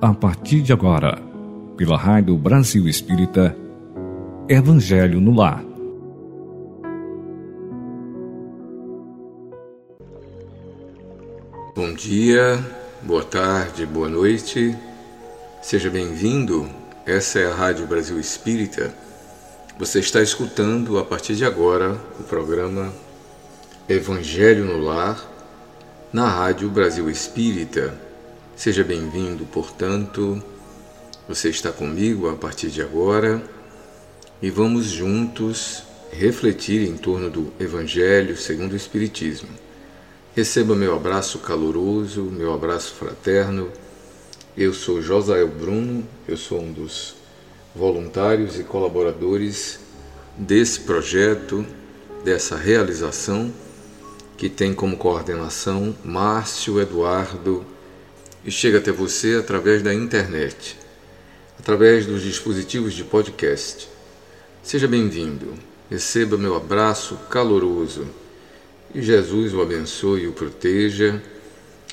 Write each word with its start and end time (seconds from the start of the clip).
a 0.00 0.14
partir 0.14 0.62
de 0.62 0.72
agora, 0.72 1.20
pela 1.76 1.96
Rádio 1.96 2.36
Brasil 2.36 2.86
Espírita, 2.86 3.56
Evangelho 4.48 5.20
no 5.20 5.34
Lar. 5.34 5.64
Bom 11.74 11.92
dia, 11.94 12.64
boa 13.02 13.24
tarde, 13.24 13.84
boa 13.86 14.08
noite. 14.08 14.76
Seja 15.60 15.90
bem-vindo. 15.90 16.68
Essa 17.04 17.40
é 17.40 17.50
a 17.50 17.54
Rádio 17.54 17.84
Brasil 17.88 18.20
Espírita. 18.20 18.94
Você 19.80 19.98
está 19.98 20.22
escutando 20.22 20.96
a 20.98 21.04
partir 21.04 21.34
de 21.34 21.44
agora 21.44 21.96
o 22.20 22.22
programa 22.22 22.92
Evangelho 23.88 24.64
no 24.64 24.78
Lar 24.78 25.20
na 26.12 26.28
Rádio 26.28 26.70
Brasil 26.70 27.10
Espírita. 27.10 28.07
Seja 28.58 28.82
bem-vindo, 28.82 29.44
portanto. 29.44 30.42
Você 31.28 31.48
está 31.48 31.70
comigo 31.70 32.28
a 32.28 32.34
partir 32.34 32.70
de 32.70 32.82
agora 32.82 33.40
e 34.42 34.50
vamos 34.50 34.86
juntos 34.86 35.84
refletir 36.10 36.82
em 36.82 36.96
torno 36.96 37.30
do 37.30 37.52
Evangelho 37.60 38.36
segundo 38.36 38.72
o 38.72 38.76
Espiritismo. 38.76 39.48
Receba 40.34 40.74
meu 40.74 40.96
abraço 40.96 41.38
caloroso, 41.38 42.22
meu 42.24 42.52
abraço 42.52 42.94
fraterno. 42.94 43.70
Eu 44.56 44.74
sou 44.74 45.00
Josael 45.00 45.46
Bruno, 45.46 46.04
eu 46.26 46.36
sou 46.36 46.60
um 46.60 46.72
dos 46.72 47.14
voluntários 47.76 48.58
e 48.58 48.64
colaboradores 48.64 49.78
desse 50.36 50.80
projeto, 50.80 51.64
dessa 52.24 52.56
realização, 52.56 53.54
que 54.36 54.48
tem 54.48 54.74
como 54.74 54.96
coordenação 54.96 55.94
Márcio 56.04 56.80
Eduardo 56.80 57.77
e 58.48 58.50
chega 58.50 58.78
até 58.78 58.90
você 58.90 59.34
através 59.34 59.82
da 59.82 59.92
internet, 59.92 60.74
através 61.58 62.06
dos 62.06 62.22
dispositivos 62.22 62.94
de 62.94 63.04
podcast. 63.04 63.86
Seja 64.62 64.88
bem-vindo, 64.88 65.52
receba 65.90 66.38
meu 66.38 66.56
abraço 66.56 67.18
caloroso 67.28 68.08
e 68.94 69.02
Jesus 69.02 69.52
o 69.52 69.60
abençoe 69.60 70.22
e 70.22 70.28
o 70.28 70.32
proteja, 70.32 71.22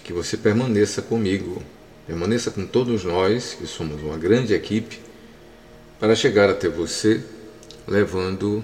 que 0.01 0.13
você 0.13 0.37
permaneça 0.37 1.01
comigo, 1.01 1.61
permaneça 2.07 2.49
com 2.49 2.65
todos 2.65 3.03
nós, 3.03 3.57
que 3.59 3.67
somos 3.67 4.01
uma 4.01 4.17
grande 4.17 4.53
equipe, 4.53 5.01
para 5.99 6.15
chegar 6.15 6.49
até 6.49 6.69
você 6.69 7.21
levando 7.85 8.63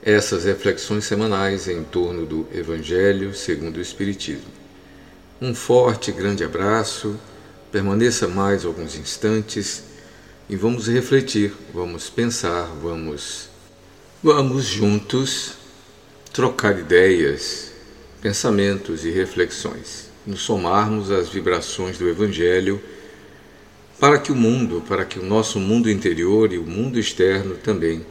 essas 0.00 0.44
reflexões 0.44 1.04
semanais 1.04 1.66
em 1.66 1.82
torno 1.82 2.24
do 2.24 2.46
Evangelho 2.54 3.34
segundo 3.34 3.78
o 3.78 3.82
Espiritismo. 3.82 4.65
Um 5.40 5.54
forte 5.54 6.10
e 6.10 6.14
grande 6.14 6.42
abraço, 6.42 7.20
permaneça 7.70 8.26
mais 8.26 8.64
alguns 8.64 8.96
instantes 8.96 9.82
e 10.48 10.56
vamos 10.56 10.88
refletir, 10.88 11.52
vamos 11.74 12.08
pensar, 12.08 12.64
vamos 12.80 13.50
vamos 14.22 14.64
juntos 14.64 15.52
trocar 16.32 16.78
ideias, 16.78 17.70
pensamentos 18.22 19.04
e 19.04 19.10
reflexões, 19.10 20.08
nos 20.26 20.40
somarmos 20.40 21.10
às 21.10 21.28
vibrações 21.28 21.98
do 21.98 22.08
Evangelho 22.08 22.80
para 24.00 24.18
que 24.18 24.32
o 24.32 24.34
mundo, 24.34 24.82
para 24.88 25.04
que 25.04 25.18
o 25.18 25.22
nosso 25.22 25.60
mundo 25.60 25.90
interior 25.90 26.50
e 26.50 26.56
o 26.56 26.66
mundo 26.66 26.98
externo 26.98 27.56
também 27.56 28.04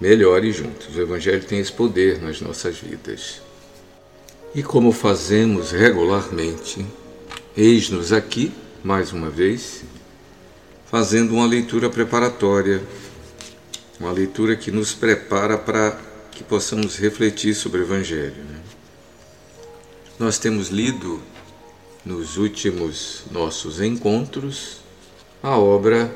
melhore 0.00 0.52
juntos. 0.52 0.94
O 0.94 1.00
Evangelho 1.00 1.42
tem 1.42 1.58
esse 1.58 1.72
poder 1.72 2.22
nas 2.22 2.40
nossas 2.40 2.78
vidas. 2.78 3.47
E 4.54 4.62
como 4.62 4.92
fazemos 4.92 5.72
regularmente, 5.72 6.84
eis-nos 7.56 8.12
aqui, 8.12 8.50
mais 8.82 9.12
uma 9.12 9.28
vez, 9.28 9.84
fazendo 10.86 11.34
uma 11.34 11.46
leitura 11.46 11.90
preparatória, 11.90 12.82
uma 14.00 14.10
leitura 14.10 14.56
que 14.56 14.70
nos 14.70 14.94
prepara 14.94 15.58
para 15.58 16.00
que 16.30 16.42
possamos 16.42 16.96
refletir 16.96 17.54
sobre 17.54 17.80
o 17.80 17.84
Evangelho. 17.84 18.42
Né? 18.44 18.60
Nós 20.18 20.38
temos 20.38 20.68
lido 20.68 21.20
nos 22.04 22.38
últimos 22.38 23.24
nossos 23.30 23.80
encontros 23.80 24.78
a 25.42 25.58
obra 25.58 26.14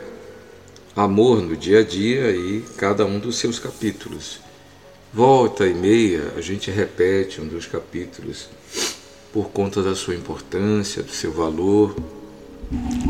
Amor 0.96 1.42
no 1.42 1.56
Dia 1.56 1.80
a 1.80 1.82
Dia 1.82 2.30
e 2.30 2.62
cada 2.76 3.04
um 3.04 3.18
dos 3.18 3.36
seus 3.36 3.58
capítulos. 3.58 4.41
Volta 5.14 5.66
e 5.66 5.74
meia 5.74 6.32
a 6.38 6.40
gente 6.40 6.70
repete 6.70 7.38
um 7.38 7.46
dos 7.46 7.66
capítulos 7.66 8.48
por 9.30 9.50
conta 9.50 9.82
da 9.82 9.94
sua 9.94 10.14
importância, 10.14 11.02
do 11.02 11.12
seu 11.12 11.30
valor, 11.30 11.94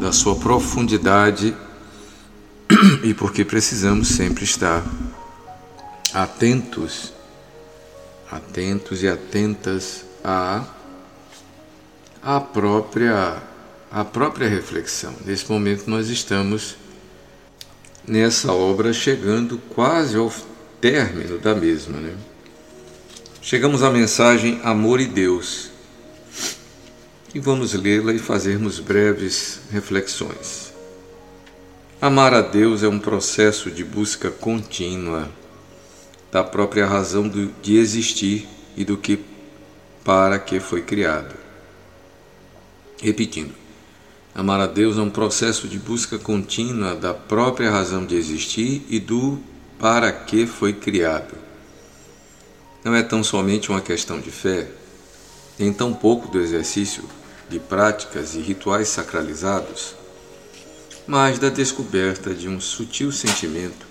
da 0.00 0.10
sua 0.10 0.34
profundidade 0.34 1.56
e 3.04 3.14
porque 3.14 3.44
precisamos 3.44 4.08
sempre 4.08 4.42
estar 4.42 4.84
atentos, 6.12 7.12
atentos 8.28 9.04
e 9.04 9.08
atentas 9.08 10.04
à, 10.24 10.64
à 12.20 12.40
própria 12.40 13.40
à 13.92 14.04
própria 14.04 14.48
reflexão. 14.48 15.14
Nesse 15.24 15.48
momento 15.52 15.88
nós 15.88 16.08
estamos 16.08 16.76
nessa 18.04 18.52
obra 18.52 18.92
chegando 18.92 19.58
quase 19.72 20.16
ao 20.16 20.32
término 20.82 21.38
da 21.38 21.54
mesma, 21.54 22.00
né? 22.00 22.12
Chegamos 23.40 23.84
à 23.84 23.90
mensagem 23.90 24.60
Amor 24.64 25.00
e 25.00 25.06
Deus. 25.06 25.70
E 27.32 27.38
vamos 27.38 27.72
lê-la 27.72 28.12
e 28.12 28.18
fazermos 28.18 28.80
breves 28.80 29.60
reflexões. 29.70 30.72
Amar 32.00 32.34
a 32.34 32.40
Deus 32.40 32.82
é 32.82 32.88
um 32.88 32.98
processo 32.98 33.70
de 33.70 33.84
busca 33.84 34.28
contínua 34.28 35.30
da 36.32 36.42
própria 36.42 36.84
razão 36.84 37.30
de 37.62 37.76
existir 37.76 38.48
e 38.76 38.84
do 38.84 38.96
que 38.96 39.20
para 40.02 40.36
que 40.36 40.58
foi 40.58 40.82
criado. 40.82 41.36
Repetindo, 43.00 43.54
amar 44.34 44.60
a 44.60 44.66
Deus 44.66 44.98
é 44.98 45.00
um 45.00 45.10
processo 45.10 45.68
de 45.68 45.78
busca 45.78 46.18
contínua 46.18 46.96
da 46.96 47.14
própria 47.14 47.70
razão 47.70 48.04
de 48.04 48.16
existir 48.16 48.84
e 48.88 48.98
do 48.98 49.38
para 49.82 50.12
que 50.12 50.46
foi 50.46 50.72
criado. 50.72 51.34
Não 52.84 52.94
é 52.94 53.02
tão 53.02 53.24
somente 53.24 53.68
uma 53.68 53.80
questão 53.80 54.20
de 54.20 54.30
fé, 54.30 54.68
nem 55.58 55.72
tão 55.72 55.92
pouco 55.92 56.28
do 56.28 56.38
exercício 56.38 57.02
de 57.48 57.58
práticas 57.58 58.36
e 58.36 58.38
rituais 58.38 58.86
sacralizados, 58.86 59.96
mas 61.04 61.40
da 61.40 61.48
descoberta 61.48 62.32
de 62.32 62.48
um 62.48 62.60
sutil 62.60 63.10
sentimento 63.10 63.84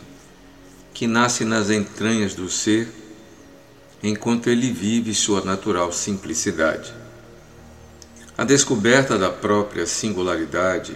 que 0.94 1.06
nasce 1.08 1.44
nas 1.44 1.70
entranhas 1.70 2.34
do 2.34 2.50
ser 2.50 2.90
enquanto 4.02 4.50
ele 4.50 4.72
vive 4.72 5.14
sua 5.14 5.44
natural 5.44 5.92
simplicidade. 5.92 6.94
A 8.38 8.46
descoberta 8.46 9.18
da 9.18 9.30
própria 9.30 9.86
singularidade 9.86 10.96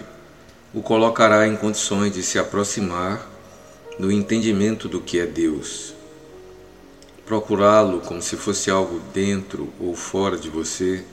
o 0.72 0.80
colocará 0.80 1.46
em 1.46 1.54
condições 1.54 2.14
de 2.14 2.22
se 2.22 2.38
aproximar 2.38 3.35
do 3.98 4.12
entendimento 4.12 4.88
do 4.88 5.00
que 5.00 5.18
é 5.18 5.26
Deus. 5.26 5.94
Procurá-lo 7.24 8.00
como 8.00 8.22
se 8.22 8.36
fosse 8.36 8.70
algo 8.70 9.00
dentro 9.12 9.72
ou 9.80 9.94
fora 9.94 10.36
de 10.36 10.48
você 10.48 11.04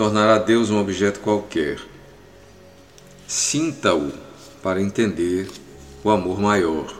tornará 0.00 0.38
Deus 0.38 0.70
um 0.70 0.80
objeto 0.80 1.20
qualquer. 1.20 1.78
Sinta-o 3.28 4.10
para 4.62 4.80
entender 4.80 5.50
o 6.02 6.08
amor 6.08 6.40
maior. 6.40 6.98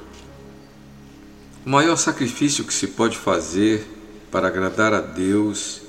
O 1.65 1.71
maior 1.71 1.97
sacrifício 1.97 2.62
que 2.62 2.75
se 2.75 2.88
pode 2.88 3.16
fazer 3.16 3.87
para 4.31 4.48
agradar 4.48 4.92
a 4.92 5.00
Deus 5.00 5.80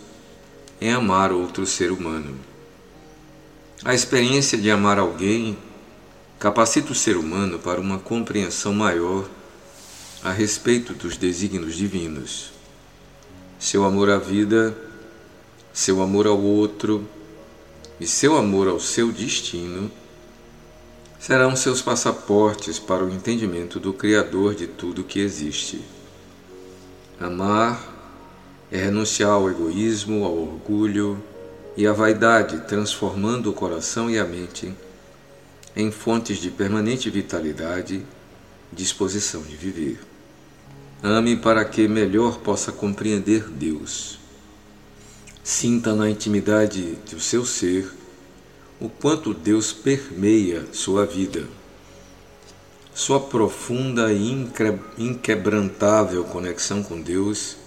é 0.79 0.91
amar 0.93 1.33
outro 1.33 1.65
ser 1.65 1.91
humano. 1.91 2.39
A 3.83 3.93
experiência 3.93 4.57
de 4.57 4.71
amar 4.71 4.97
alguém 4.97 5.57
capacita 6.41 6.91
o 6.91 6.95
ser 6.95 7.17
humano 7.17 7.59
para 7.59 7.79
uma 7.79 7.99
compreensão 7.99 8.73
maior 8.73 9.29
a 10.23 10.31
respeito 10.31 10.91
dos 10.91 11.15
desígnios 11.15 11.75
divinos. 11.75 12.51
Seu 13.59 13.85
amor 13.85 14.09
à 14.09 14.17
vida, 14.17 14.75
seu 15.71 16.01
amor 16.01 16.25
ao 16.25 16.41
outro 16.41 17.07
e 17.99 18.07
seu 18.07 18.35
amor 18.35 18.67
ao 18.67 18.79
seu 18.79 19.11
destino 19.11 19.91
serão 21.19 21.55
seus 21.55 21.79
passaportes 21.79 22.79
para 22.79 23.05
o 23.05 23.11
entendimento 23.11 23.79
do 23.79 23.93
Criador 23.93 24.55
de 24.55 24.65
tudo 24.65 25.03
que 25.03 25.19
existe. 25.19 25.79
Amar 27.19 27.79
é 28.71 28.77
renunciar 28.77 29.29
ao 29.29 29.47
egoísmo, 29.47 30.25
ao 30.25 30.35
orgulho 30.35 31.23
e 31.77 31.85
à 31.85 31.93
vaidade, 31.93 32.61
transformando 32.61 33.51
o 33.51 33.53
coração 33.53 34.09
e 34.09 34.17
a 34.17 34.25
mente 34.25 34.73
em 35.75 35.91
fontes 35.91 36.37
de 36.37 36.49
permanente 36.51 37.09
vitalidade 37.09 38.03
disposição 38.71 39.41
de 39.41 39.55
viver. 39.55 39.99
Ame 41.03 41.35
para 41.35 41.65
que 41.65 41.87
melhor 41.87 42.39
possa 42.39 42.71
compreender 42.71 43.49
Deus. 43.49 44.19
Sinta 45.43 45.95
na 45.95 46.09
intimidade 46.09 46.97
do 47.09 47.19
seu 47.19 47.45
ser 47.45 47.91
o 48.79 48.87
quanto 48.87 49.33
Deus 49.33 49.73
permeia 49.73 50.65
sua 50.71 51.05
vida. 51.05 51.47
Sua 52.93 53.19
profunda 53.19 54.11
e 54.11 54.47
inquebrantável 54.97 56.23
conexão 56.25 56.83
com 56.83 57.01
Deus 57.01 57.57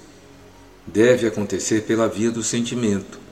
deve 0.86 1.26
acontecer 1.26 1.82
pela 1.82 2.08
via 2.08 2.30
do 2.30 2.42
sentimento. 2.42 3.23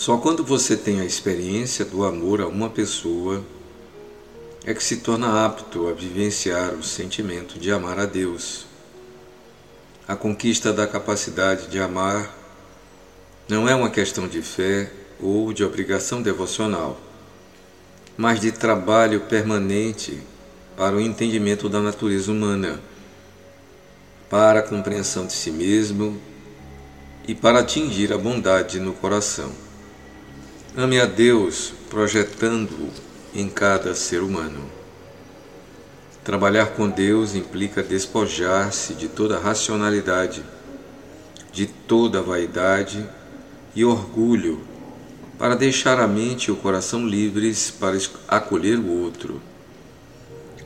Só 0.00 0.16
quando 0.16 0.42
você 0.42 0.78
tem 0.78 0.98
a 0.98 1.04
experiência 1.04 1.84
do 1.84 2.06
amor 2.06 2.40
a 2.40 2.46
uma 2.46 2.70
pessoa 2.70 3.44
é 4.64 4.72
que 4.72 4.82
se 4.82 4.96
torna 4.96 5.44
apto 5.44 5.88
a 5.88 5.92
vivenciar 5.92 6.72
o 6.72 6.82
sentimento 6.82 7.58
de 7.58 7.70
amar 7.70 7.98
a 7.98 8.06
Deus. 8.06 8.64
A 10.08 10.16
conquista 10.16 10.72
da 10.72 10.86
capacidade 10.86 11.66
de 11.66 11.78
amar 11.78 12.34
não 13.46 13.68
é 13.68 13.74
uma 13.74 13.90
questão 13.90 14.26
de 14.26 14.40
fé 14.40 14.90
ou 15.20 15.52
de 15.52 15.62
obrigação 15.62 16.22
devocional, 16.22 16.98
mas 18.16 18.40
de 18.40 18.52
trabalho 18.52 19.20
permanente 19.28 20.18
para 20.78 20.96
o 20.96 21.00
entendimento 21.00 21.68
da 21.68 21.78
natureza 21.78 22.32
humana, 22.32 22.80
para 24.30 24.60
a 24.60 24.62
compreensão 24.62 25.26
de 25.26 25.34
si 25.34 25.50
mesmo 25.50 26.18
e 27.28 27.34
para 27.34 27.58
atingir 27.58 28.14
a 28.14 28.16
bondade 28.16 28.80
no 28.80 28.94
coração. 28.94 29.68
Ame 30.76 31.00
a 31.00 31.04
Deus 31.04 31.72
projetando-o 31.90 32.90
em 33.34 33.48
cada 33.48 33.92
ser 33.92 34.22
humano. 34.22 34.70
Trabalhar 36.22 36.66
com 36.76 36.88
Deus 36.88 37.34
implica 37.34 37.82
despojar-se 37.82 38.94
de 38.94 39.08
toda 39.08 39.36
racionalidade, 39.36 40.44
de 41.52 41.66
toda 41.66 42.22
vaidade 42.22 43.04
e 43.74 43.84
orgulho, 43.84 44.60
para 45.36 45.56
deixar 45.56 45.98
a 45.98 46.06
mente 46.06 46.46
e 46.46 46.52
o 46.52 46.56
coração 46.56 47.04
livres 47.04 47.72
para 47.72 47.98
acolher 48.28 48.78
o 48.78 49.02
outro. 49.02 49.42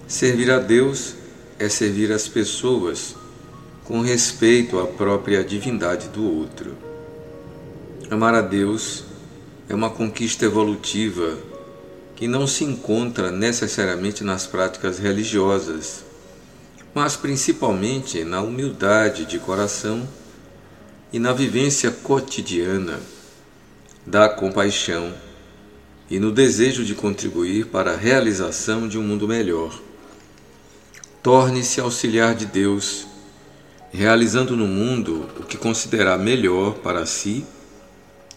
Servir 0.07 0.51
a 0.51 0.59
Deus 0.59 1.15
é 1.59 1.67
servir 1.67 2.13
as 2.13 2.29
pessoas 2.29 3.17
com 3.85 4.03
respeito 4.03 4.79
à 4.79 4.87
própria 4.87 5.43
divindade 5.43 6.09
do 6.09 6.31
outro. 6.31 6.77
Amar 8.11 8.35
a 8.35 8.43
Deus 8.43 9.14
é 9.69 9.75
uma 9.75 9.91
conquista 9.91 10.45
evolutiva 10.45 11.39
que 12.15 12.29
não 12.29 12.47
se 12.47 12.65
encontra 12.65 13.31
necessariamente 13.31 14.23
nas 14.23 14.47
práticas 14.47 14.99
religiosas, 14.99 16.05
mas 16.95 17.17
principalmente 17.17 18.25
na 18.25 18.41
humildade 18.41 19.25
de 19.25 19.39
coração 19.39 20.07
e 21.13 21.19
na 21.19 21.33
vivência 21.33 21.91
cotidiana 21.91 23.01
da 24.07 24.29
compaixão 24.29 25.13
e 26.11 26.19
no 26.19 26.31
desejo 26.31 26.85
de 26.85 26.95
contribuir 26.95 27.67
para 27.67 27.93
a 27.93 27.97
realização 27.97 28.87
de 28.87 28.99
um 28.99 29.03
mundo 29.03 29.27
melhor. 29.27 29.81
Torne-se 31.23 31.81
auxiliar 31.81 32.35
de 32.35 32.45
Deus, 32.45 33.07
realizando 33.91 34.55
no 34.55 34.67
mundo 34.67 35.27
o 35.41 35.43
que 35.43 35.57
considerar 35.57 36.19
melhor 36.19 36.75
para 36.75 37.07
si 37.07 37.47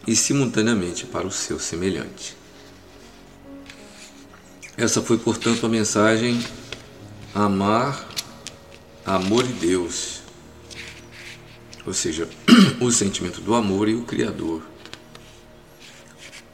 e 0.08 0.16
simultaneamente 0.16 1.06
para 1.06 1.28
o 1.28 1.32
seu 1.32 1.60
semelhante. 1.60 2.36
Essa 4.78 5.02
foi, 5.02 5.18
portanto, 5.18 5.66
a 5.66 5.70
mensagem 5.70 6.42
Amar, 7.36 8.08
Amor 9.06 9.44
e 9.44 9.54
Deus, 9.54 10.22
ou 11.86 11.94
seja, 11.94 12.28
o 12.82 12.92
sentimento 12.92 13.42
do 13.42 13.54
amor 13.54 13.88
e 13.88 13.96
o 13.96 14.04
Criador. 14.04 14.62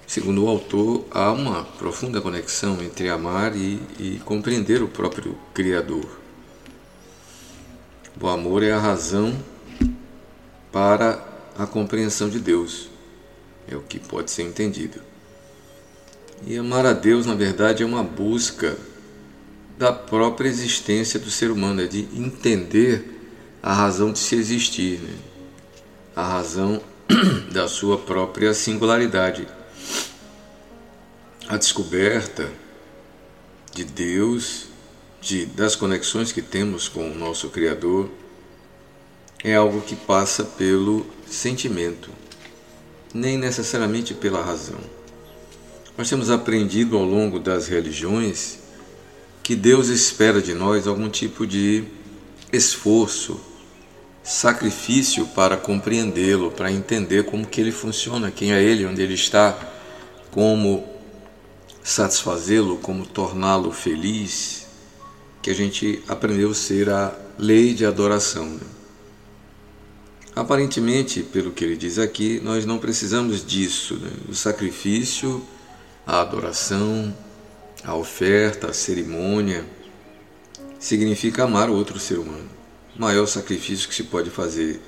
Segundo 0.06 0.44
o 0.44 0.48
autor, 0.48 1.08
há 1.10 1.32
uma 1.32 1.64
profunda 1.64 2.22
conexão 2.22 2.82
entre 2.82 3.10
amar 3.10 3.56
e, 3.56 3.82
e 4.00 4.22
compreender 4.24 4.84
o 4.84 4.88
próprio 4.88 5.38
Criador. 5.54 6.20
O 8.22 8.28
amor 8.28 8.62
é 8.62 8.72
a 8.72 8.80
razão 8.80 9.36
para 10.72 11.26
a 11.58 11.66
compreensão 11.66 12.30
de 12.30 12.40
Deus, 12.40 12.93
é 13.68 13.76
o 13.76 13.82
que 13.82 14.00
pode 14.00 14.32
ser 14.32 14.44
entendido. 14.44 15.02
E 16.46 16.58
amar 16.58 16.86
a 16.86 16.94
Deus, 16.94 17.26
na 17.26 17.36
verdade, 17.36 17.84
é 17.84 17.86
uma 17.86 18.04
busca 18.04 18.78
da 19.78 19.92
própria 19.92 20.50
existência 20.50 21.20
do 21.20 21.32
ser 21.32 21.52
humano, 21.52 21.82
é 21.82 21.88
de 21.88 22.02
entender 22.14 23.22
a 23.62 23.74
razão 23.74 24.12
de 24.12 24.20
se 24.20 24.36
existir, 24.36 25.00
né? 25.00 25.16
a 26.16 26.24
razão 26.24 26.82
da 27.52 27.68
sua 27.68 27.98
própria 27.98 28.54
singularidade. 28.54 29.48
A 31.48 31.58
descoberta 31.58 32.52
de 33.74 33.84
Deus, 33.84 34.66
de, 35.22 35.46
das 35.46 35.76
conexões 35.76 36.32
que 36.32 36.42
temos 36.42 36.88
com 36.88 37.10
o 37.10 37.16
nosso 37.16 37.50
Criador, 37.50 38.10
é 39.44 39.56
algo 39.56 39.82
que 39.82 39.96
passa 39.96 40.44
pelo 40.44 41.06
sentimento, 41.26 42.10
nem 43.14 43.38
necessariamente 43.38 44.14
pela 44.14 44.44
razão. 44.44 44.80
Nós 45.98 46.10
temos 46.10 46.32
aprendido 46.32 46.98
ao 46.98 47.04
longo 47.04 47.40
das 47.40 47.68
religiões 47.68 48.60
que 49.44 49.56
Deus 49.56 49.90
espera 49.90 50.42
de 50.42 50.54
nós 50.54 50.88
algum 50.88 51.10
tipo 51.10 51.46
de 51.46 51.84
esforço, 52.52 53.40
sacrifício 54.24 55.28
para 55.28 55.58
compreendê-lo, 55.58 56.50
para 56.50 56.72
entender 56.72 57.26
como 57.26 57.46
que 57.46 57.60
ele 57.60 57.72
funciona, 57.72 58.32
quem 58.32 58.54
é 58.54 58.64
ele, 58.64 58.86
onde 58.86 59.02
ele 59.02 59.14
está, 59.14 59.58
como 60.32 60.88
satisfazê-lo, 61.84 62.78
como 62.78 63.06
torná-lo 63.06 63.72
feliz, 63.72 64.66
que 65.42 65.52
a 65.52 65.54
gente 65.54 66.02
aprendeu 66.08 66.52
a 66.52 66.56
ser 66.56 66.90
a 66.90 67.14
lei 67.38 67.74
de 67.74 67.86
adoração. 67.86 68.46
Né? 68.46 68.62
Aparentemente, 70.36 71.22
pelo 71.22 71.52
que 71.52 71.64
ele 71.64 71.78
diz 71.78 72.00
aqui, 72.00 72.40
nós 72.44 72.66
não 72.66 72.80
precisamos 72.80 73.46
disso. 73.46 73.96
Né? 73.96 74.10
O 74.30 74.34
sacrifício 74.34 75.44
a 76.06 76.22
adoração, 76.22 77.16
a 77.84 77.96
oferta, 77.96 78.68
a 78.68 78.74
cerimônia, 78.74 79.66
significa 80.78 81.44
amar 81.46 81.70
o 81.70 81.76
outro 81.76 82.00
ser 82.00 82.20
humano. 82.20 82.50
O 82.96 83.02
maior 83.02 83.26
sacrifício 83.26 83.88
que 83.88 83.96
se 83.96 84.04
pode 84.04 84.30
fazer 84.30 84.82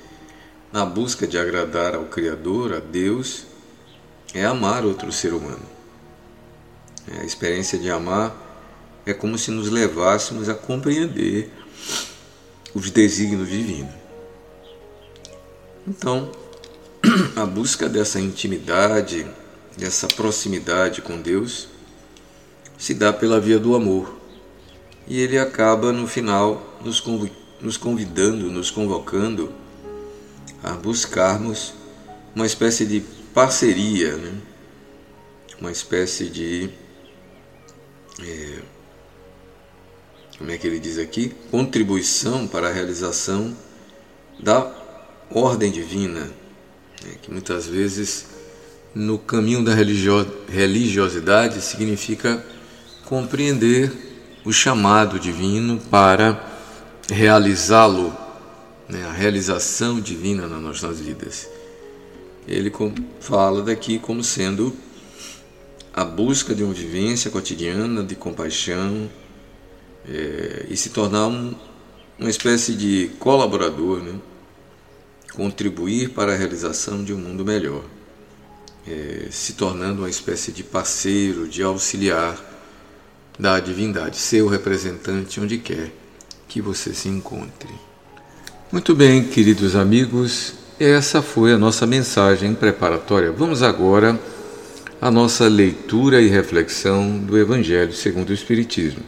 na 0.72 0.84
busca 0.84 1.26
de 1.26 1.38
agradar 1.38 1.94
ao 1.94 2.04
Criador, 2.04 2.74
a 2.74 2.80
Deus, 2.80 3.46
é 4.34 4.44
amar 4.44 4.84
outro 4.84 5.10
ser 5.10 5.32
humano. 5.32 5.64
A 7.20 7.24
experiência 7.24 7.78
de 7.78 7.90
amar 7.90 8.34
é 9.06 9.14
como 9.14 9.38
se 9.38 9.50
nos 9.50 9.70
levássemos 9.70 10.48
a 10.48 10.54
compreender 10.54 11.50
os 12.74 12.90
desígnios 12.90 13.48
divinos. 13.48 14.05
Então, 15.86 16.32
a 17.36 17.46
busca 17.46 17.88
dessa 17.88 18.20
intimidade, 18.20 19.26
dessa 19.76 20.08
proximidade 20.08 21.00
com 21.00 21.20
Deus 21.20 21.68
se 22.76 22.92
dá 22.92 23.12
pela 23.12 23.40
via 23.40 23.58
do 23.58 23.74
amor. 23.74 24.16
E 25.06 25.20
ele 25.20 25.38
acaba 25.38 25.92
no 25.92 26.06
final 26.06 26.78
nos 27.60 27.76
convidando, 27.76 28.50
nos 28.50 28.70
convocando 28.70 29.52
a 30.62 30.72
buscarmos 30.72 31.74
uma 32.34 32.44
espécie 32.44 32.84
de 32.84 33.00
parceria, 33.32 34.16
né? 34.16 34.34
uma 35.60 35.70
espécie 35.70 36.28
de. 36.28 36.70
É, 38.20 38.62
como 40.38 40.50
é 40.50 40.58
que 40.58 40.66
ele 40.66 40.80
diz 40.80 40.98
aqui? 40.98 41.34
Contribuição 41.50 42.46
para 42.46 42.68
a 42.68 42.72
realização 42.72 43.56
da 44.38 44.60
ordem 45.30 45.70
divina, 45.70 46.30
né? 47.04 47.14
que 47.22 47.30
muitas 47.30 47.66
vezes 47.66 48.26
no 48.94 49.18
caminho 49.18 49.62
da 49.62 49.74
religiosidade 49.74 51.60
significa 51.60 52.44
compreender 53.04 53.92
o 54.44 54.52
chamado 54.52 55.18
divino 55.20 55.78
para 55.90 56.40
realizá-lo, 57.10 58.16
né, 58.88 59.04
a 59.04 59.12
realização 59.12 60.00
divina 60.00 60.46
nas 60.46 60.62
nossas 60.62 61.00
vidas. 61.00 61.48
Ele 62.48 62.72
fala 63.20 63.62
daqui 63.62 63.98
como 63.98 64.22
sendo 64.22 64.74
a 65.92 66.04
busca 66.04 66.54
de 66.54 66.62
uma 66.62 66.72
vivência 66.72 67.30
cotidiana 67.30 68.02
de 68.02 68.14
compaixão 68.14 69.10
é, 70.08 70.66
e 70.68 70.76
se 70.76 70.90
tornar 70.90 71.26
um, 71.26 71.54
uma 72.18 72.30
espécie 72.30 72.74
de 72.74 73.10
colaborador, 73.18 73.98
né, 73.98 74.14
contribuir 75.36 76.10
para 76.10 76.32
a 76.32 76.36
realização 76.36 77.04
de 77.04 77.12
um 77.12 77.18
mundo 77.18 77.44
melhor 77.44 77.84
é, 78.88 79.26
se 79.30 79.54
tornando 79.54 80.02
uma 80.02 80.10
espécie 80.10 80.52
de 80.52 80.62
parceiro, 80.62 81.48
de 81.48 81.62
auxiliar 81.62 82.38
da 83.38 83.58
divindade, 83.60 84.16
seu 84.16 84.46
representante 84.46 85.40
onde 85.40 85.58
quer 85.58 85.90
que 86.48 86.60
você 86.60 86.94
se 86.94 87.08
encontre. 87.08 87.68
Muito 88.70 88.94
bem, 88.94 89.24
queridos 89.24 89.76
amigos, 89.76 90.54
essa 90.78 91.20
foi 91.20 91.52
a 91.52 91.58
nossa 91.58 91.86
mensagem 91.86 92.54
preparatória. 92.54 93.32
Vamos 93.32 93.62
agora 93.62 94.18
a 95.00 95.10
nossa 95.10 95.46
leitura 95.48 96.22
e 96.22 96.28
reflexão 96.28 97.18
do 97.18 97.36
Evangelho 97.36 97.92
segundo 97.92 98.30
o 98.30 98.34
Espiritismo. 98.34 99.02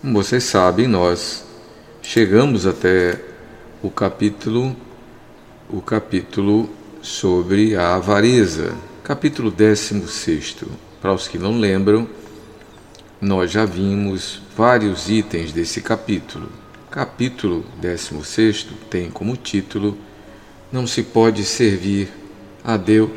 Como 0.00 0.14
vocês 0.14 0.44
sabem, 0.44 0.88
nós 0.88 1.44
chegamos 2.02 2.66
até 2.66 3.20
o 3.82 3.90
capítulo 3.90 4.74
o 5.72 5.80
capítulo 5.80 6.68
sobre 7.00 7.76
a 7.76 7.94
avareza, 7.94 8.74
capítulo 9.04 9.50
16. 9.50 10.56
Para 11.00 11.12
os 11.12 11.28
que 11.28 11.38
não 11.38 11.58
lembram, 11.58 12.08
nós 13.20 13.50
já 13.52 13.64
vimos 13.64 14.42
vários 14.56 15.08
itens 15.08 15.52
desse 15.52 15.80
capítulo. 15.80 16.48
Capítulo 16.90 17.64
16 17.80 18.68
tem 18.90 19.10
como 19.10 19.36
título 19.36 19.96
Não 20.72 20.86
se 20.86 21.02
pode 21.02 21.44
servir 21.44 22.08
a 22.64 22.76
Deus 22.76 23.10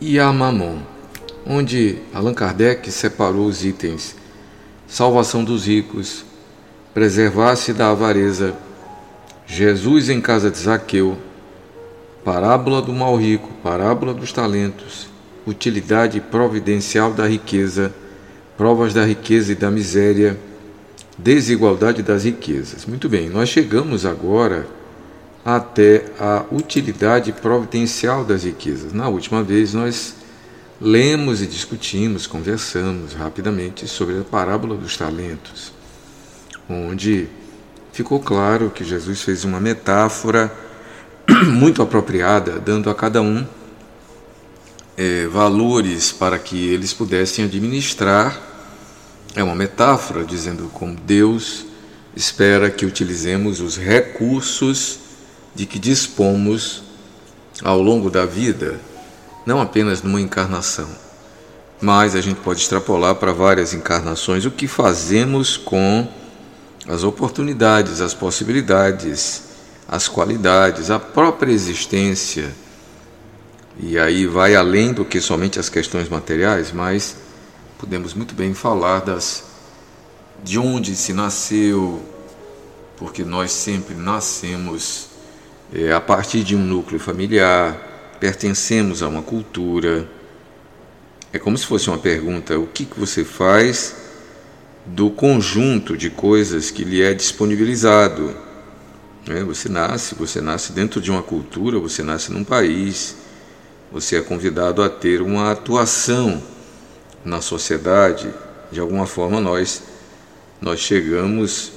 e 0.00 0.20
a 0.20 0.32
Mamon, 0.32 0.78
onde 1.44 1.98
Allan 2.14 2.34
Kardec 2.34 2.90
separou 2.92 3.46
os 3.46 3.64
itens 3.64 4.14
salvação 4.86 5.42
dos 5.42 5.66
ricos, 5.66 6.24
preservar-se 6.94 7.72
da 7.72 7.90
avareza, 7.90 8.54
Jesus 9.46 10.08
em 10.08 10.20
casa 10.20 10.50
de 10.50 10.58
Zaqueu, 10.58 11.18
parábola 12.26 12.82
do 12.82 12.92
mal 12.92 13.14
rico, 13.14 13.48
parábola 13.62 14.12
dos 14.12 14.32
talentos, 14.32 15.06
utilidade 15.46 16.20
providencial 16.20 17.12
da 17.12 17.24
riqueza, 17.24 17.94
provas 18.56 18.92
da 18.92 19.04
riqueza 19.04 19.52
e 19.52 19.54
da 19.54 19.70
miséria, 19.70 20.36
desigualdade 21.16 22.02
das 22.02 22.24
riquezas. 22.24 22.84
Muito 22.84 23.08
bem, 23.08 23.30
nós 23.30 23.48
chegamos 23.48 24.04
agora 24.04 24.66
até 25.44 26.06
a 26.18 26.44
utilidade 26.50 27.32
providencial 27.32 28.24
das 28.24 28.42
riquezas. 28.42 28.92
Na 28.92 29.08
última 29.08 29.44
vez 29.44 29.72
nós 29.72 30.16
lemos 30.80 31.40
e 31.40 31.46
discutimos, 31.46 32.26
conversamos 32.26 33.12
rapidamente 33.12 33.86
sobre 33.86 34.18
a 34.18 34.24
parábola 34.24 34.76
dos 34.76 34.96
talentos, 34.96 35.72
onde 36.68 37.28
ficou 37.92 38.18
claro 38.18 38.68
que 38.68 38.82
Jesus 38.82 39.22
fez 39.22 39.44
uma 39.44 39.60
metáfora 39.60 40.65
muito 41.44 41.82
apropriada, 41.82 42.58
dando 42.58 42.88
a 42.88 42.94
cada 42.94 43.20
um 43.20 43.46
é, 44.96 45.26
valores 45.26 46.12
para 46.12 46.38
que 46.38 46.68
eles 46.68 46.92
pudessem 46.92 47.44
administrar. 47.44 48.40
É 49.34 49.42
uma 49.42 49.54
metáfora 49.54 50.24
dizendo 50.24 50.70
como 50.72 50.94
Deus 50.94 51.66
espera 52.14 52.70
que 52.70 52.86
utilizemos 52.86 53.60
os 53.60 53.76
recursos 53.76 55.00
de 55.54 55.66
que 55.66 55.78
dispomos 55.78 56.82
ao 57.62 57.80
longo 57.80 58.10
da 58.10 58.24
vida, 58.24 58.80
não 59.44 59.60
apenas 59.60 60.02
numa 60.02 60.20
encarnação, 60.20 60.88
mas 61.80 62.14
a 62.14 62.20
gente 62.20 62.40
pode 62.40 62.60
extrapolar 62.60 63.16
para 63.16 63.32
várias 63.32 63.74
encarnações 63.74 64.46
o 64.46 64.50
que 64.50 64.66
fazemos 64.66 65.56
com 65.56 66.08
as 66.88 67.02
oportunidades, 67.02 68.00
as 68.00 68.14
possibilidades, 68.14 69.45
as 69.88 70.08
qualidades, 70.08 70.90
a 70.90 70.98
própria 70.98 71.52
existência. 71.52 72.52
E 73.78 73.98
aí 73.98 74.26
vai 74.26 74.54
além 74.54 74.92
do 74.92 75.04
que 75.04 75.20
somente 75.20 75.58
as 75.58 75.68
questões 75.68 76.08
materiais, 76.08 76.72
mas 76.72 77.16
podemos 77.78 78.14
muito 78.14 78.34
bem 78.34 78.54
falar 78.54 79.00
das 79.00 79.44
de 80.42 80.58
onde 80.58 80.94
se 80.94 81.12
nasceu, 81.12 82.02
porque 82.96 83.24
nós 83.24 83.52
sempre 83.52 83.94
nascemos 83.94 85.08
é, 85.74 85.92
a 85.92 86.00
partir 86.00 86.44
de 86.44 86.54
um 86.54 86.62
núcleo 86.62 87.00
familiar, 87.00 88.16
pertencemos 88.20 89.02
a 89.02 89.08
uma 89.08 89.22
cultura. 89.22 90.08
É 91.32 91.38
como 91.38 91.56
se 91.58 91.66
fosse 91.66 91.88
uma 91.88 91.98
pergunta: 91.98 92.58
o 92.58 92.66
que, 92.66 92.84
que 92.84 92.98
você 92.98 93.24
faz 93.24 93.96
do 94.86 95.10
conjunto 95.10 95.96
de 95.96 96.08
coisas 96.08 96.70
que 96.70 96.84
lhe 96.84 97.02
é 97.02 97.12
disponibilizado? 97.12 98.45
É, 99.28 99.42
você 99.42 99.68
nasce, 99.68 100.14
você 100.14 100.40
nasce 100.40 100.72
dentro 100.72 101.00
de 101.00 101.10
uma 101.10 101.22
cultura, 101.22 101.78
você 101.78 102.02
nasce 102.02 102.30
num 102.32 102.44
país, 102.44 103.16
você 103.90 104.16
é 104.16 104.20
convidado 104.20 104.82
a 104.82 104.88
ter 104.88 105.20
uma 105.20 105.50
atuação 105.50 106.42
na 107.24 107.40
sociedade. 107.40 108.32
De 108.70 108.78
alguma 108.78 109.06
forma, 109.06 109.40
nós 109.40 109.82
nós 110.60 110.80
chegamos 110.80 111.72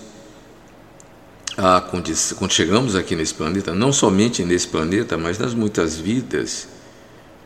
a 1.57 1.81
quando 1.81 2.51
chegamos 2.51 2.95
aqui 2.95 3.15
nesse 3.15 3.33
planeta, 3.33 3.73
não 3.73 3.91
somente 3.91 4.43
nesse 4.43 4.67
planeta, 4.67 5.17
mas 5.17 5.37
nas 5.37 5.53
muitas 5.53 5.97
vidas, 5.97 6.67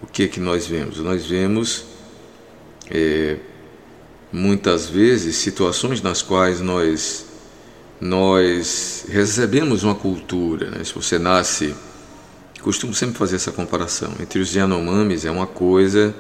o 0.02 0.06
que 0.08 0.24
é 0.24 0.28
que 0.28 0.40
nós 0.40 0.68
vemos? 0.68 1.00
Nós 1.00 1.26
vemos 1.26 1.86
é, 2.92 3.38
muitas 4.32 4.88
vezes 4.90 5.38
situações 5.38 6.02
nas 6.02 6.22
quais 6.22 6.60
nós 6.60 7.26
nós 8.00 9.06
recebemos 9.10 9.84
uma 9.84 9.96
cultura. 9.96 10.70
Né? 10.70 10.84
Se 10.84 10.94
você 10.94 11.18
nasce, 11.18 11.74
costumo 12.62 12.94
sempre 12.94 13.16
fazer 13.16 13.38
essa 13.38 13.52
comparação 13.52 14.14
entre 14.20 14.40
os 14.40 14.54
Yanomamis 14.54 15.26
é 15.26 15.32
uma 15.32 15.48
coisa, 15.48 16.14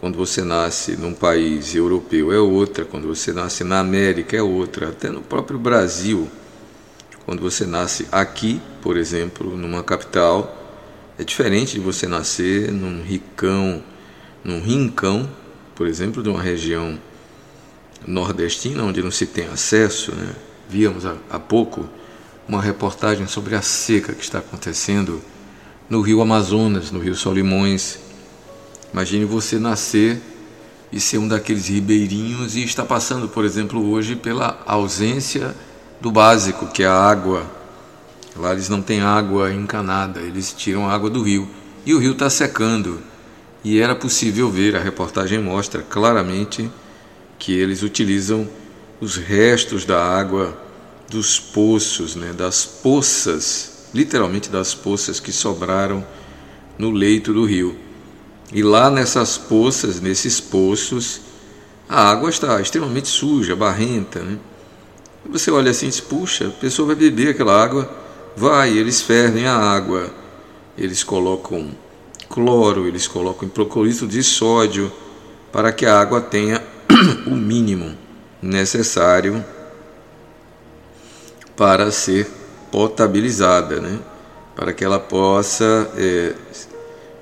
quando 0.00 0.16
você 0.16 0.42
nasce 0.42 0.96
num 0.96 1.14
país 1.14 1.74
europeu 1.74 2.32
é 2.32 2.38
outra, 2.38 2.84
quando 2.84 3.08
você 3.08 3.32
nasce 3.32 3.64
na 3.64 3.80
América 3.80 4.36
é 4.36 4.42
outra, 4.42 4.88
até 4.88 5.08
no 5.08 5.22
próprio 5.22 5.58
Brasil 5.58 6.28
quando 7.24 7.40
você 7.40 7.64
nasce 7.64 8.06
aqui, 8.12 8.60
por 8.82 8.96
exemplo, 8.96 9.56
numa 9.56 9.82
capital, 9.82 10.62
é 11.18 11.24
diferente 11.24 11.74
de 11.74 11.80
você 11.80 12.06
nascer 12.06 12.70
num 12.70 13.02
ricão, 13.02 13.82
num 14.42 14.60
rincão, 14.60 15.28
por 15.74 15.86
exemplo, 15.86 16.22
de 16.22 16.28
uma 16.28 16.42
região 16.42 16.98
nordestina 18.06 18.82
onde 18.82 19.02
não 19.02 19.10
se 19.10 19.26
tem 19.26 19.46
acesso. 19.46 20.14
Né? 20.14 20.34
Víamos 20.68 21.04
há, 21.04 21.38
pouco 21.38 21.88
uma 22.48 22.60
reportagem 22.60 23.26
sobre 23.26 23.54
a 23.54 23.62
seca 23.62 24.12
que 24.12 24.22
está 24.22 24.38
acontecendo 24.38 25.20
no 25.88 26.00
Rio 26.00 26.20
Amazonas, 26.20 26.90
no 26.90 26.98
Rio 26.98 27.14
Solimões. 27.14 27.98
Imagine 28.92 29.24
você 29.24 29.58
nascer 29.58 30.20
e 30.90 31.00
ser 31.00 31.18
um 31.18 31.28
daqueles 31.28 31.68
ribeirinhos 31.68 32.56
e 32.56 32.64
estar 32.64 32.84
passando, 32.84 33.28
por 33.28 33.44
exemplo, 33.44 33.90
hoje 33.90 34.16
pela 34.16 34.62
ausência 34.66 35.54
do 36.00 36.10
básico, 36.10 36.66
que 36.66 36.82
é 36.82 36.86
a 36.86 36.94
água. 36.94 37.50
Lá 38.36 38.52
eles 38.52 38.68
não 38.68 38.82
têm 38.82 39.00
água 39.00 39.52
encanada, 39.52 40.20
eles 40.20 40.52
tiram 40.52 40.88
água 40.88 41.10
do 41.10 41.22
rio. 41.22 41.48
E 41.84 41.94
o 41.94 41.98
rio 41.98 42.12
está 42.12 42.30
secando. 42.30 43.00
E 43.62 43.80
era 43.80 43.94
possível 43.94 44.50
ver, 44.50 44.76
a 44.76 44.80
reportagem 44.80 45.40
mostra 45.40 45.82
claramente 45.82 46.70
que 47.38 47.52
eles 47.52 47.82
utilizam 47.82 48.48
os 49.04 49.16
restos 49.16 49.84
da 49.84 50.02
água 50.02 50.56
dos 51.10 51.38
poços, 51.38 52.16
né, 52.16 52.32
das 52.32 52.64
poças, 52.64 53.88
literalmente 53.92 54.48
das 54.48 54.74
poças 54.74 55.20
que 55.20 55.30
sobraram 55.30 56.04
no 56.78 56.90
leito 56.90 57.32
do 57.32 57.44
rio. 57.44 57.76
E 58.50 58.62
lá 58.62 58.90
nessas 58.90 59.36
poças, 59.36 60.00
nesses 60.00 60.40
poços, 60.40 61.20
a 61.86 62.10
água 62.10 62.30
está 62.30 62.58
extremamente 62.62 63.08
suja, 63.08 63.54
barrenta, 63.54 64.20
né? 64.20 64.38
Você 65.30 65.50
olha 65.50 65.70
assim 65.70 65.86
e 65.86 65.90
diz, 65.90 66.00
puxa, 66.00 66.48
a 66.48 66.50
pessoa 66.50 66.86
vai 66.86 66.96
beber 66.96 67.28
aquela 67.28 67.62
água, 67.62 67.90
vai, 68.34 68.70
eles 68.70 69.02
fervem 69.02 69.46
a 69.46 69.54
água, 69.54 70.10
eles 70.78 71.04
colocam 71.04 71.70
cloro, 72.28 72.86
eles 72.86 73.06
colocam 73.06 73.46
hipoclorito 73.46 74.06
de 74.06 74.22
sódio 74.22 74.90
para 75.52 75.72
que 75.72 75.84
a 75.84 75.98
água 75.98 76.22
tenha 76.22 76.62
o 77.26 77.34
mínimo 77.34 78.03
necessário 78.44 79.42
para 81.56 81.90
ser 81.90 82.28
potabilizada, 82.70 83.80
né? 83.80 83.98
para 84.54 84.72
que 84.72 84.84
ela 84.84 85.00
possa 85.00 85.90
é, 85.96 86.34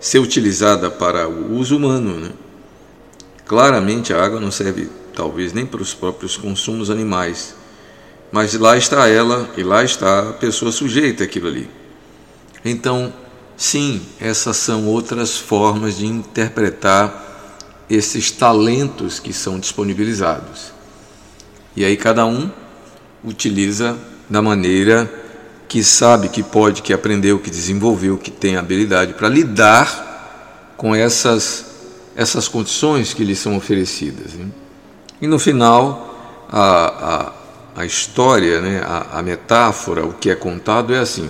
ser 0.01 0.19
utilizada 0.19 0.91
para 0.91 1.29
o 1.29 1.55
uso 1.55 1.77
humano. 1.77 2.19
Né? 2.19 2.33
Claramente 3.47 4.13
a 4.13 4.23
água 4.23 4.41
não 4.41 4.51
serve 4.51 4.89
talvez 5.15 5.53
nem 5.53 5.65
para 5.65 5.83
os 5.83 5.95
próprios 5.95 6.37
consumos 6.37 6.91
animais, 6.91 7.55
mas 8.33 8.55
lá 8.55 8.77
está 8.77 9.09
ela 9.09 9.49
e 9.57 9.63
lá 9.63 9.85
está 9.85 10.31
a 10.31 10.33
pessoa 10.33 10.73
sujeita 10.73 11.25
àquilo 11.25 11.49
ali. 11.49 11.71
Então, 12.65 13.13
sim, 13.57 14.03
essas 14.19 14.57
são 14.57 14.87
outras 14.87 15.37
formas 15.37 15.99
de 15.99 16.07
interpretar 16.07 17.21
esses 17.91 18.31
talentos 18.31 19.21
que 19.21 19.33
são 19.33 19.61
disponibilizados. 19.61 20.73
E 21.77 21.85
aí 21.85 21.97
cada 21.97 22.25
um 22.27 22.51
utiliza 23.25 23.97
da 24.29 24.43
maneira 24.43 25.11
que 25.69 25.83
sabe, 25.83 26.29
que 26.29 26.43
pode, 26.43 26.83
que 26.83 26.93
aprendeu, 26.93 27.39
que 27.39 27.51
desenvolveu, 27.51 28.19
que 28.19 28.31
tem 28.31 28.57
habilidade 28.57 29.15
para 29.15 29.29
lidar 29.29 30.75
com 30.77 30.95
essas 30.95 31.71
essas 32.15 32.47
condições 32.47 33.15
que 33.15 33.25
lhe 33.25 33.35
são 33.35 33.57
oferecidas. 33.57 34.33
E 35.19 35.27
no 35.27 35.39
final, 35.39 36.45
a, 36.51 37.31
a 37.31 37.33
a 37.75 37.85
história, 37.87 38.61
né, 38.61 38.83
a, 38.85 39.19
a 39.19 39.23
metáfora, 39.23 40.05
o 40.05 40.13
que 40.13 40.31
é 40.31 40.35
contado 40.35 40.95
é 40.95 40.99
assim: 40.99 41.29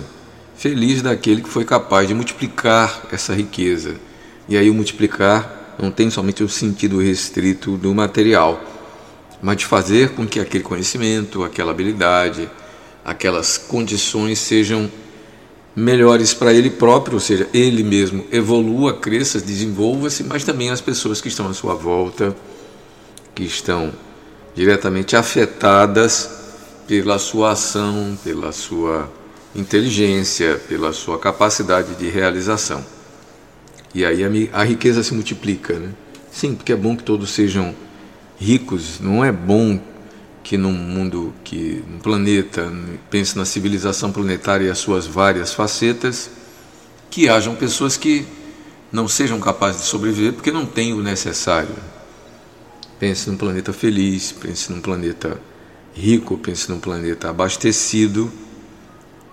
feliz 0.55 1.01
daquele 1.01 1.41
que 1.41 1.49
foi 1.49 1.63
capaz 1.63 2.07
de 2.07 2.13
multiplicar 2.13 3.03
essa 3.11 3.33
riqueza. 3.33 3.95
E 4.47 4.57
aí 4.57 4.69
o 4.69 4.73
multiplicar 4.73 5.75
não 5.81 5.89
tem 5.89 6.09
somente 6.09 6.43
o 6.43 6.49
sentido 6.49 7.01
restrito 7.01 7.77
do 7.77 7.93
material, 7.95 8.61
mas 9.43 9.57
de 9.57 9.65
fazer 9.65 10.11
com 10.11 10.25
que 10.25 10.39
aquele 10.39 10.63
conhecimento, 10.63 11.43
aquela 11.43 11.71
habilidade, 11.71 12.49
aquelas 13.03 13.57
condições 13.57 14.39
sejam 14.39 14.89
melhores 15.75 16.33
para 16.33 16.53
ele 16.53 16.69
próprio, 16.69 17.15
ou 17.15 17.19
seja, 17.19 17.49
ele 17.53 17.83
mesmo 17.83 18.25
evolua, 18.31 18.93
cresça, 18.93 19.41
desenvolva-se, 19.41 20.23
mas 20.23 20.45
também 20.45 20.69
as 20.69 20.79
pessoas 20.79 21.19
que 21.19 21.27
estão 21.27 21.49
à 21.49 21.53
sua 21.53 21.75
volta, 21.75 22.33
que 23.35 23.43
estão 23.43 23.91
diretamente 24.55 25.13
afetadas 25.13 26.29
pela 26.87 27.19
sua 27.19 27.51
ação, 27.51 28.17
pela 28.23 28.53
sua 28.53 29.11
inteligência, 29.53 30.55
pela 30.69 30.93
sua 30.93 31.19
capacidade 31.19 31.95
de 31.95 32.07
realização. 32.07 32.85
E 33.93 34.05
aí 34.05 34.23
a, 34.23 34.59
a 34.61 34.63
riqueza 34.63 35.03
se 35.03 35.13
multiplica, 35.13 35.73
né? 35.73 35.89
Sim, 36.31 36.55
porque 36.55 36.71
é 36.71 36.75
bom 36.77 36.95
que 36.95 37.03
todos 37.03 37.31
sejam 37.31 37.75
ricos, 38.43 38.99
não 38.99 39.23
é 39.23 39.31
bom 39.31 39.79
que 40.43 40.57
num 40.57 40.73
mundo, 40.73 41.33
que 41.45 41.81
um 41.89 41.99
planeta, 41.99 42.69
pense 43.09 43.37
na 43.37 43.45
civilização 43.45 44.11
planetária 44.11 44.65
e 44.65 44.69
as 44.69 44.77
suas 44.77 45.07
várias 45.07 45.53
facetas, 45.53 46.29
que 47.09 47.29
hajam 47.29 47.55
pessoas 47.55 47.95
que 47.95 48.25
não 48.91 49.07
sejam 49.07 49.39
capazes 49.39 49.83
de 49.83 49.87
sobreviver 49.87 50.33
porque 50.33 50.51
não 50.51 50.65
têm 50.65 50.93
o 50.93 51.01
necessário. 51.01 51.75
Pense 52.99 53.29
num 53.29 53.37
planeta 53.37 53.71
feliz, 53.71 54.33
pense 54.33 54.71
num 54.71 54.81
planeta 54.81 55.39
rico, 55.93 56.37
pense 56.37 56.69
num 56.69 56.79
planeta 56.79 57.29
abastecido. 57.29 58.29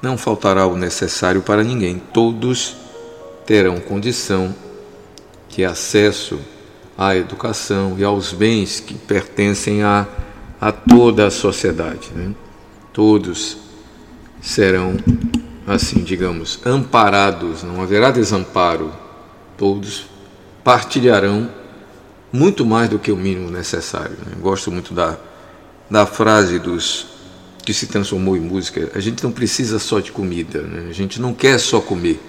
Não 0.00 0.16
faltará 0.16 0.66
o 0.66 0.76
necessário 0.76 1.42
para 1.42 1.64
ninguém. 1.64 2.00
Todos 2.12 2.76
terão 3.44 3.80
condição 3.80 4.54
de 5.48 5.64
acesso 5.64 6.40
à 7.00 7.16
educação 7.16 7.96
e 7.98 8.04
aos 8.04 8.32
bens 8.32 8.78
que 8.78 8.94
pertencem 8.94 9.82
a 9.82 10.06
a 10.60 10.70
toda 10.70 11.26
a 11.26 11.30
sociedade. 11.30 12.10
Né? 12.14 12.34
Todos 12.92 13.56
serão, 14.42 14.96
assim, 15.66 16.02
digamos, 16.02 16.60
amparados, 16.66 17.62
não 17.62 17.80
haverá 17.80 18.10
desamparo. 18.10 18.92
Todos 19.56 20.06
partilharão 20.62 21.50
muito 22.32 22.66
mais 22.66 22.90
do 22.90 22.98
que 22.98 23.10
o 23.10 23.16
mínimo 23.16 23.50
necessário. 23.50 24.16
Né? 24.26 24.34
Gosto 24.40 24.70
muito 24.70 24.92
da, 24.92 25.16
da 25.88 26.04
frase 26.04 26.58
dos 26.58 27.06
que 27.64 27.72
se 27.72 27.86
transformou 27.86 28.36
em 28.36 28.40
música. 28.40 28.90
A 28.94 29.00
gente 29.00 29.22
não 29.22 29.32
precisa 29.32 29.78
só 29.78 30.00
de 30.00 30.12
comida, 30.12 30.62
né? 30.62 30.88
a 30.90 30.92
gente 30.92 31.20
não 31.20 31.32
quer 31.32 31.58
só 31.58 31.80
comer. 31.80 32.20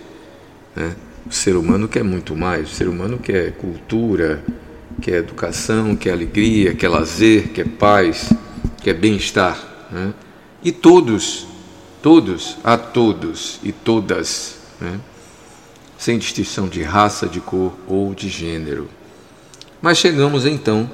Né? 0.75 0.95
O 1.25 1.33
ser 1.33 1.55
humano 1.55 1.87
quer 1.87 2.03
muito 2.03 2.35
mais. 2.35 2.71
O 2.71 2.75
ser 2.75 2.87
humano 2.87 3.17
quer 3.17 3.53
cultura, 3.53 4.43
quer 5.01 5.17
educação, 5.17 5.95
quer 5.95 6.11
alegria, 6.11 6.73
quer 6.73 6.89
lazer, 6.89 7.49
quer 7.49 7.67
paz, 7.67 8.31
quer 8.81 8.93
bem-estar. 8.93 9.87
Né? 9.91 10.13
E 10.63 10.71
todos, 10.71 11.47
todos, 12.01 12.57
a 12.63 12.77
todos 12.77 13.59
e 13.63 13.71
todas, 13.71 14.57
né? 14.79 14.99
sem 15.97 16.17
distinção 16.17 16.67
de 16.67 16.81
raça, 16.81 17.27
de 17.27 17.39
cor 17.39 17.73
ou 17.87 18.13
de 18.13 18.27
gênero. 18.27 18.89
Mas 19.81 19.97
chegamos 19.97 20.45
então 20.45 20.89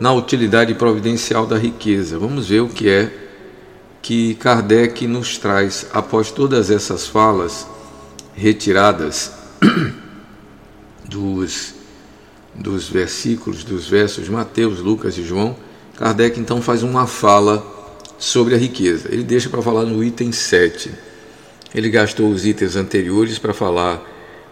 na 0.00 0.12
utilidade 0.12 0.74
providencial 0.74 1.46
da 1.46 1.56
riqueza. 1.56 2.18
Vamos 2.18 2.48
ver 2.48 2.60
o 2.60 2.68
que 2.68 2.88
é 2.88 3.10
que 4.02 4.34
Kardec 4.36 5.06
nos 5.06 5.38
traz 5.38 5.86
após 5.92 6.30
todas 6.30 6.70
essas 6.70 7.06
falas 7.06 7.66
retiradas 8.34 9.32
dos 11.08 11.74
dos 12.58 12.88
versículos, 12.88 13.64
dos 13.64 13.86
versos 13.86 14.24
de 14.24 14.30
Mateus, 14.30 14.78
Lucas 14.78 15.16
e 15.18 15.22
João, 15.22 15.56
Kardec 15.96 16.38
então 16.40 16.60
faz 16.62 16.82
uma 16.82 17.06
fala 17.06 17.64
sobre 18.18 18.54
a 18.54 18.58
riqueza. 18.58 19.08
Ele 19.12 19.22
deixa 19.22 19.48
para 19.48 19.62
falar 19.62 19.84
no 19.84 20.02
item 20.02 20.32
7. 20.32 20.90
Ele 21.74 21.90
gastou 21.90 22.30
os 22.30 22.46
itens 22.46 22.76
anteriores 22.76 23.38
para 23.38 23.52
falar 23.52 24.02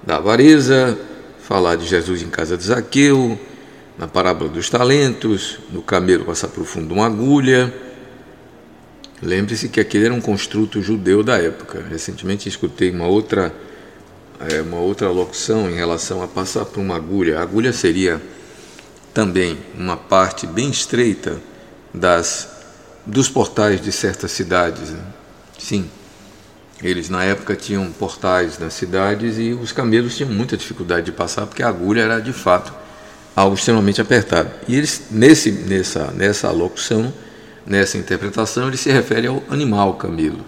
da 0.02 0.16
avareza, 0.16 0.98
falar 1.40 1.76
de 1.76 1.86
Jesus 1.86 2.22
em 2.22 2.28
casa 2.28 2.56
de 2.56 2.64
Zaqueu, 2.64 3.38
na 3.98 4.06
parábola 4.06 4.50
dos 4.50 4.68
talentos, 4.68 5.58
no 5.72 5.82
camelo 5.82 6.24
passar 6.24 6.48
por 6.48 6.64
fundo 6.64 6.88
de 6.88 6.94
uma 6.94 7.06
agulha. 7.06 7.72
Lembre-se 9.22 9.68
que 9.68 9.80
aquele 9.80 10.06
era 10.06 10.14
um 10.14 10.20
construto 10.20 10.82
judeu 10.82 11.22
da 11.22 11.38
época. 11.38 11.82
Recentemente 11.88 12.48
escutei 12.48 12.90
uma 12.90 13.06
outra 13.06 13.54
é, 14.40 14.60
uma 14.60 14.78
outra 14.78 15.08
locução 15.08 15.70
em 15.70 15.74
relação 15.74 16.22
a 16.22 16.28
passar 16.28 16.64
por 16.64 16.80
uma 16.80 16.96
agulha. 16.96 17.38
A 17.38 17.42
agulha 17.42 17.72
seria 17.72 18.20
também 19.12 19.58
uma 19.78 19.96
parte 19.96 20.46
bem 20.46 20.70
estreita 20.70 21.40
das 21.92 22.52
dos 23.06 23.28
portais 23.28 23.80
de 23.80 23.92
certas 23.92 24.30
cidades. 24.32 24.90
Né? 24.90 25.00
Sim, 25.58 25.88
eles 26.82 27.08
na 27.08 27.22
época 27.22 27.54
tinham 27.54 27.90
portais 27.92 28.58
nas 28.58 28.74
cidades 28.74 29.38
e 29.38 29.52
os 29.52 29.72
camelos 29.72 30.16
tinham 30.16 30.30
muita 30.30 30.56
dificuldade 30.56 31.06
de 31.06 31.12
passar 31.12 31.46
porque 31.46 31.62
a 31.62 31.68
agulha 31.68 32.02
era 32.02 32.20
de 32.20 32.32
fato 32.32 32.72
algo 33.36 33.54
extremamente 33.54 34.00
apertado. 34.00 34.50
E 34.66 34.74
eles 34.76 35.04
nesse 35.10 35.50
nessa 35.50 36.10
nessa 36.12 36.50
locução, 36.50 37.12
nessa 37.66 37.98
interpretação, 37.98 38.68
ele 38.68 38.76
se 38.76 38.90
refere 38.90 39.26
ao 39.26 39.42
animal 39.50 39.94
camelo. 39.94 40.44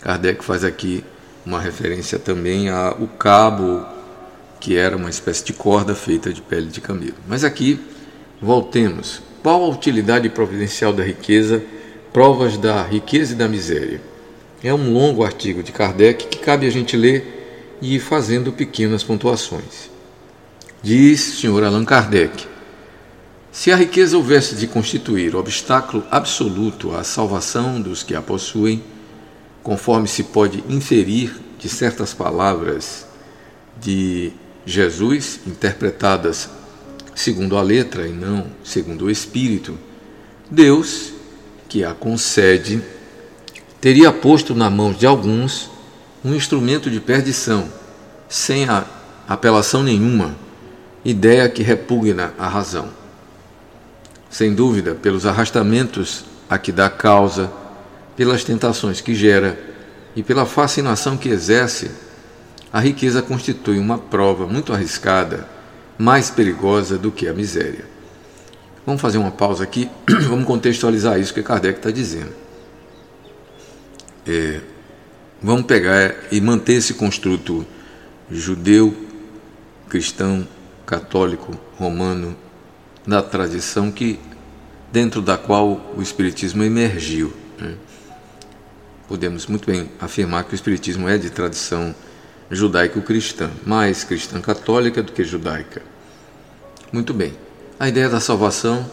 Kardec 0.00 0.44
faz 0.44 0.64
aqui 0.64 1.04
uma 1.48 1.58
referência 1.58 2.18
também 2.18 2.68
ao 2.68 3.08
cabo, 3.18 3.82
que 4.60 4.76
era 4.76 4.94
uma 4.94 5.08
espécie 5.08 5.42
de 5.46 5.54
corda 5.54 5.94
feita 5.94 6.30
de 6.30 6.42
pele 6.42 6.66
de 6.66 6.78
camelo. 6.78 7.14
Mas 7.26 7.42
aqui, 7.42 7.80
voltemos. 8.40 9.22
Qual 9.42 9.64
a 9.64 9.68
utilidade 9.68 10.28
providencial 10.28 10.92
da 10.92 11.02
riqueza? 11.02 11.62
Provas 12.12 12.58
da 12.58 12.82
riqueza 12.82 13.32
e 13.32 13.36
da 13.36 13.48
miséria. 13.48 13.98
É 14.62 14.74
um 14.74 14.92
longo 14.92 15.24
artigo 15.24 15.62
de 15.62 15.72
Kardec 15.72 16.26
que 16.26 16.38
cabe 16.38 16.66
a 16.66 16.70
gente 16.70 16.98
ler 16.98 17.78
e 17.80 17.94
ir 17.94 18.00
fazendo 18.00 18.52
pequenas 18.52 19.02
pontuações. 19.02 19.88
Diz 20.82 21.20
Sr. 21.20 21.64
Allan 21.64 21.84
Kardec: 21.86 22.46
se 23.50 23.72
a 23.72 23.76
riqueza 23.76 24.18
houvesse 24.18 24.54
de 24.54 24.66
constituir 24.66 25.34
obstáculo 25.34 26.04
absoluto 26.10 26.94
à 26.94 27.02
salvação 27.02 27.80
dos 27.80 28.02
que 28.02 28.14
a 28.14 28.20
possuem, 28.20 28.82
conforme 29.62 30.08
se 30.08 30.24
pode 30.24 30.62
inferir 30.68 31.34
de 31.58 31.68
certas 31.68 32.14
palavras 32.14 33.06
de 33.80 34.32
Jesus, 34.64 35.40
interpretadas 35.46 36.48
segundo 37.14 37.56
a 37.56 37.62
letra 37.62 38.06
e 38.06 38.12
não 38.12 38.46
segundo 38.62 39.06
o 39.06 39.10
Espírito, 39.10 39.76
Deus, 40.50 41.12
que 41.68 41.84
a 41.84 41.92
concede, 41.92 42.80
teria 43.80 44.12
posto 44.12 44.54
na 44.54 44.70
mão 44.70 44.92
de 44.92 45.04
alguns 45.04 45.70
um 46.24 46.34
instrumento 46.34 46.90
de 46.90 47.00
perdição, 47.00 47.68
sem 48.28 48.66
apelação 49.26 49.82
nenhuma, 49.82 50.36
ideia 51.04 51.48
que 51.48 51.62
repugna 51.62 52.32
a 52.38 52.48
razão. 52.48 52.88
Sem 54.30 54.54
dúvida, 54.54 54.94
pelos 54.94 55.26
arrastamentos 55.26 56.24
a 56.48 56.58
que 56.58 56.70
dá 56.70 56.88
causa, 56.88 57.50
pelas 58.18 58.42
tentações 58.42 59.00
que 59.00 59.14
gera 59.14 59.56
e 60.16 60.24
pela 60.24 60.44
fascinação 60.44 61.16
que 61.16 61.28
exerce, 61.28 61.88
a 62.72 62.80
riqueza 62.80 63.22
constitui 63.22 63.78
uma 63.78 63.96
prova 63.96 64.44
muito 64.44 64.72
arriscada, 64.72 65.48
mais 65.96 66.28
perigosa 66.28 66.98
do 66.98 67.12
que 67.12 67.28
a 67.28 67.32
miséria. 67.32 67.84
Vamos 68.84 69.00
fazer 69.00 69.18
uma 69.18 69.30
pausa 69.30 69.62
aqui, 69.62 69.88
vamos 70.28 70.46
contextualizar 70.46 71.20
isso 71.20 71.32
que 71.32 71.44
Kardec 71.44 71.78
está 71.78 71.92
dizendo. 71.92 72.32
É, 74.26 74.62
vamos 75.40 75.66
pegar 75.66 76.12
e 76.32 76.40
manter 76.40 76.72
esse 76.72 76.94
construto 76.94 77.64
judeu, 78.28 78.96
cristão, 79.88 80.44
católico, 80.84 81.56
romano, 81.76 82.36
da 83.06 83.22
tradição 83.22 83.92
que 83.92 84.18
dentro 84.90 85.22
da 85.22 85.38
qual 85.38 85.94
o 85.96 86.02
espiritismo 86.02 86.64
emergiu. 86.64 87.32
Né? 87.60 87.76
Podemos 89.08 89.46
muito 89.46 89.66
bem 89.66 89.90
afirmar 89.98 90.44
que 90.44 90.52
o 90.52 90.54
Espiritismo 90.54 91.08
é 91.08 91.16
de 91.16 91.30
tradição 91.30 91.94
judaico-cristã, 92.50 93.50
mais 93.64 94.04
cristã 94.04 94.40
católica 94.40 95.02
do 95.02 95.12
que 95.12 95.24
judaica. 95.24 95.82
Muito 96.92 97.14
bem. 97.14 97.34
A 97.80 97.88
ideia 97.88 98.08
da 98.08 98.20
salvação 98.20 98.88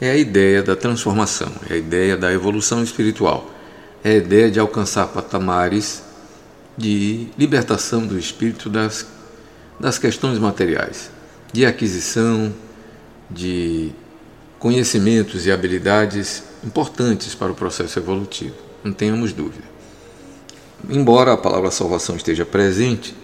é 0.00 0.10
a 0.10 0.16
ideia 0.16 0.62
da 0.62 0.74
transformação, 0.74 1.52
é 1.68 1.74
a 1.74 1.76
ideia 1.76 2.16
da 2.16 2.32
evolução 2.32 2.82
espiritual, 2.82 3.50
é 4.02 4.12
a 4.12 4.16
ideia 4.16 4.50
de 4.50 4.58
alcançar 4.58 5.06
patamares 5.08 6.02
de 6.76 7.26
libertação 7.36 8.06
do 8.06 8.18
espírito 8.18 8.70
das, 8.70 9.06
das 9.78 9.98
questões 9.98 10.38
materiais, 10.38 11.10
de 11.52 11.66
aquisição 11.66 12.54
de 13.30 13.90
conhecimentos 14.58 15.46
e 15.46 15.52
habilidades 15.52 16.42
importantes 16.64 17.34
para 17.34 17.52
o 17.52 17.54
processo 17.54 17.98
evolutivo 17.98 18.67
não 18.88 18.94
tenhamos 18.94 19.32
dúvida. 19.32 19.64
Embora 20.88 21.32
a 21.32 21.36
palavra 21.36 21.70
salvação 21.70 22.16
esteja 22.16 22.44
presente 22.44 23.14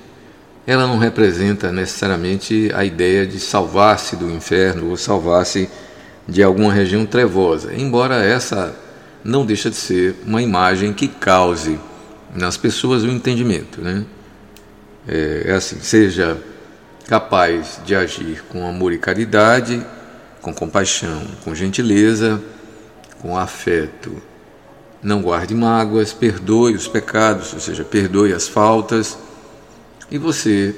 ela 0.66 0.86
não 0.86 0.98
representa 0.98 1.70
necessariamente 1.70 2.70
a 2.74 2.84
ideia 2.84 3.26
de 3.26 3.38
salvar-se 3.38 4.16
do 4.16 4.30
inferno 4.30 4.90
ou 4.90 4.96
salvar-se 4.96 5.68
de 6.26 6.42
alguma 6.42 6.72
região 6.72 7.04
trevosa, 7.04 7.74
embora 7.74 8.24
essa 8.24 8.74
não 9.22 9.44
deixa 9.44 9.68
de 9.68 9.76
ser 9.76 10.16
uma 10.26 10.40
imagem 10.40 10.92
que 10.92 11.06
cause 11.06 11.78
nas 12.34 12.56
pessoas 12.56 13.02
o 13.02 13.08
entendimento. 13.08 13.80
Né? 13.82 14.06
É, 15.06 15.44
é 15.46 15.52
assim, 15.52 15.78
seja 15.80 16.38
capaz 17.06 17.78
de 17.84 17.94
agir 17.94 18.42
com 18.48 18.66
amor 18.66 18.92
e 18.92 18.98
caridade, 18.98 19.84
com 20.40 20.52
compaixão, 20.54 21.26
com 21.44 21.54
gentileza, 21.54 22.42
com 23.20 23.36
afeto. 23.36 24.16
Não 25.04 25.20
guarde 25.20 25.54
mágoas, 25.54 26.14
perdoe 26.14 26.74
os 26.74 26.88
pecados, 26.88 27.52
ou 27.52 27.60
seja, 27.60 27.84
perdoe 27.84 28.32
as 28.32 28.48
faltas, 28.48 29.18
e 30.10 30.16
você 30.16 30.74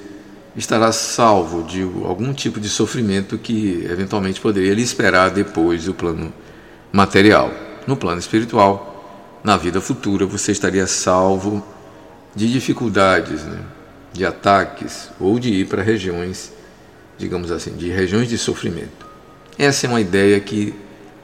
estará 0.56 0.90
salvo 0.90 1.62
de 1.62 1.82
algum 2.04 2.34
tipo 2.34 2.58
de 2.58 2.68
sofrimento 2.68 3.38
que 3.38 3.86
eventualmente 3.88 4.40
poderia 4.40 4.74
lhe 4.74 4.82
esperar 4.82 5.30
depois 5.30 5.84
do 5.84 5.94
plano 5.94 6.32
material. 6.92 7.52
No 7.86 7.96
plano 7.96 8.18
espiritual, 8.18 9.40
na 9.44 9.56
vida 9.56 9.80
futura, 9.80 10.26
você 10.26 10.50
estaria 10.50 10.88
salvo 10.88 11.64
de 12.34 12.52
dificuldades, 12.52 13.44
né? 13.44 13.60
de 14.12 14.26
ataques 14.26 15.10
ou 15.20 15.38
de 15.38 15.50
ir 15.50 15.68
para 15.68 15.82
regiões, 15.82 16.52
digamos 17.16 17.52
assim, 17.52 17.76
de 17.76 17.90
regiões 17.90 18.28
de 18.28 18.36
sofrimento. 18.36 19.06
Essa 19.56 19.86
é 19.86 19.88
uma 19.88 20.00
ideia 20.00 20.40
que 20.40 20.74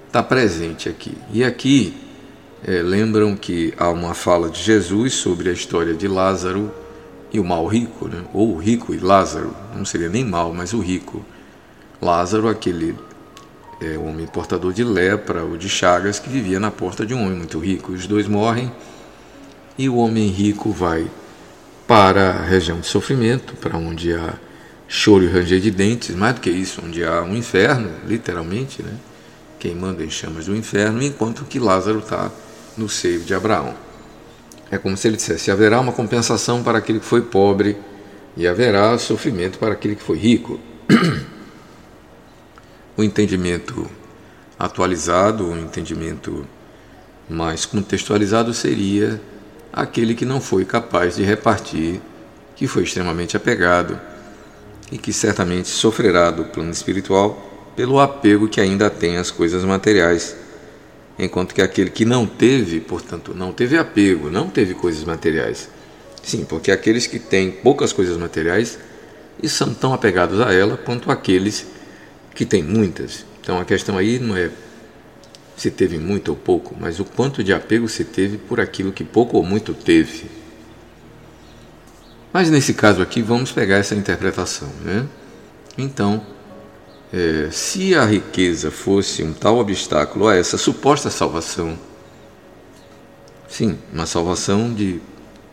está 0.06 0.22
presente 0.22 0.88
aqui. 0.88 1.16
E 1.32 1.42
aqui 1.42 1.94
é, 2.64 2.80
lembram 2.80 3.34
que 3.34 3.74
há 3.76 3.90
uma 3.90 4.14
fala 4.14 4.48
de 4.48 4.62
Jesus 4.62 5.14
sobre 5.14 5.50
a 5.50 5.52
história 5.52 5.94
de 5.94 6.06
Lázaro 6.06 6.72
e 7.32 7.40
o 7.40 7.44
mal 7.44 7.66
rico, 7.66 8.06
né? 8.08 8.22
ou 8.32 8.54
o 8.54 8.58
rico 8.58 8.94
e 8.94 8.98
Lázaro, 8.98 9.54
não 9.74 9.84
seria 9.84 10.08
nem 10.08 10.24
mal, 10.24 10.52
mas 10.54 10.72
o 10.72 10.80
rico. 10.80 11.24
Lázaro, 12.00 12.48
aquele 12.48 12.96
é, 13.80 13.98
homem 13.98 14.26
portador 14.26 14.72
de 14.72 14.84
lepra 14.84 15.42
ou 15.42 15.56
de 15.56 15.68
chagas 15.68 16.18
que 16.18 16.28
vivia 16.28 16.60
na 16.60 16.70
porta 16.70 17.04
de 17.04 17.14
um 17.14 17.22
homem 17.22 17.38
muito 17.38 17.58
rico. 17.58 17.92
Os 17.92 18.06
dois 18.06 18.28
morrem 18.28 18.70
e 19.76 19.88
o 19.88 19.96
homem 19.96 20.28
rico 20.28 20.70
vai 20.70 21.10
para 21.86 22.30
a 22.30 22.44
região 22.44 22.78
de 22.78 22.86
sofrimento, 22.86 23.54
para 23.54 23.76
onde 23.76 24.14
há 24.14 24.34
choro 24.86 25.24
e 25.24 25.28
ranger 25.28 25.60
de 25.60 25.70
dentes, 25.70 26.14
mais 26.14 26.34
do 26.34 26.40
que 26.40 26.50
isso, 26.50 26.80
onde 26.84 27.04
há 27.04 27.22
um 27.22 27.34
inferno, 27.34 27.90
literalmente, 28.06 28.82
né? 28.82 28.92
queimando 29.58 30.02
em 30.02 30.10
chamas 30.10 30.46
do 30.46 30.56
inferno, 30.56 31.02
enquanto 31.02 31.44
que 31.44 31.58
Lázaro 31.58 32.00
está 32.00 32.30
no 32.76 32.88
seio 32.88 33.20
de 33.20 33.34
Abraão. 33.34 33.74
É 34.70 34.78
como 34.78 34.96
se 34.96 35.06
ele 35.08 35.16
dissesse: 35.16 35.50
haverá 35.50 35.80
uma 35.80 35.92
compensação 35.92 36.62
para 36.62 36.78
aquele 36.78 37.00
que 37.00 37.06
foi 37.06 37.20
pobre 37.20 37.76
e 38.36 38.46
haverá 38.46 38.96
sofrimento 38.98 39.58
para 39.58 39.72
aquele 39.72 39.94
que 39.94 40.02
foi 40.02 40.18
rico. 40.18 40.58
o 42.96 43.02
entendimento 43.04 43.88
atualizado, 44.58 45.46
o 45.46 45.58
entendimento 45.58 46.46
mais 47.28 47.64
contextualizado 47.66 48.52
seria 48.54 49.20
aquele 49.72 50.14
que 50.14 50.24
não 50.24 50.40
foi 50.40 50.64
capaz 50.64 51.16
de 51.16 51.22
repartir, 51.22 52.00
que 52.54 52.66
foi 52.66 52.84
extremamente 52.84 53.36
apegado 53.36 53.98
e 54.90 54.98
que 54.98 55.12
certamente 55.12 55.68
sofrerá 55.68 56.30
do 56.30 56.44
plano 56.44 56.70
espiritual 56.70 57.72
pelo 57.74 57.98
apego 57.98 58.48
que 58.48 58.60
ainda 58.60 58.90
tem 58.90 59.16
às 59.16 59.30
coisas 59.30 59.64
materiais, 59.64 60.36
enquanto 61.24 61.54
que 61.54 61.62
aquele 61.62 61.90
que 61.90 62.04
não 62.04 62.26
teve, 62.26 62.80
portanto, 62.80 63.34
não 63.34 63.52
teve 63.52 63.78
apego, 63.78 64.30
não 64.30 64.48
teve 64.48 64.74
coisas 64.74 65.04
materiais. 65.04 65.68
Sim, 66.22 66.44
porque 66.44 66.70
aqueles 66.70 67.06
que 67.06 67.18
têm 67.18 67.50
poucas 67.50 67.92
coisas 67.92 68.16
materiais 68.16 68.78
e 69.42 69.48
são 69.48 69.72
tão 69.74 69.92
apegados 69.92 70.40
a 70.40 70.52
ela 70.52 70.76
quanto 70.76 71.10
aqueles 71.10 71.66
que 72.34 72.44
têm 72.44 72.62
muitas. 72.62 73.24
Então 73.40 73.58
a 73.58 73.64
questão 73.64 73.98
aí 73.98 74.18
não 74.18 74.36
é 74.36 74.50
se 75.56 75.70
teve 75.70 75.98
muito 75.98 76.28
ou 76.30 76.36
pouco, 76.36 76.76
mas 76.78 76.98
o 76.98 77.04
quanto 77.04 77.42
de 77.44 77.52
apego 77.52 77.88
se 77.88 78.04
teve 78.04 78.38
por 78.38 78.60
aquilo 78.60 78.92
que 78.92 79.04
pouco 79.04 79.36
ou 79.36 79.44
muito 79.44 79.74
teve. 79.74 80.26
Mas 82.32 82.50
nesse 82.50 82.72
caso 82.72 83.02
aqui, 83.02 83.20
vamos 83.20 83.52
pegar 83.52 83.76
essa 83.76 83.94
interpretação. 83.94 84.68
Né? 84.82 85.06
Então, 85.76 86.24
é, 87.12 87.50
se 87.50 87.94
a 87.94 88.04
riqueza 88.06 88.70
fosse 88.70 89.22
um 89.22 89.34
tal 89.34 89.58
obstáculo 89.58 90.28
a 90.28 90.34
essa 90.34 90.56
suposta 90.56 91.10
salvação, 91.10 91.78
sim, 93.46 93.78
uma 93.92 94.06
salvação 94.06 94.72
de 94.72 94.98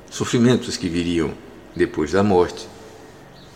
sofrimentos 0.10 0.78
que 0.78 0.88
viriam 0.88 1.34
depois 1.76 2.14
da 2.14 2.24
morte, 2.24 2.68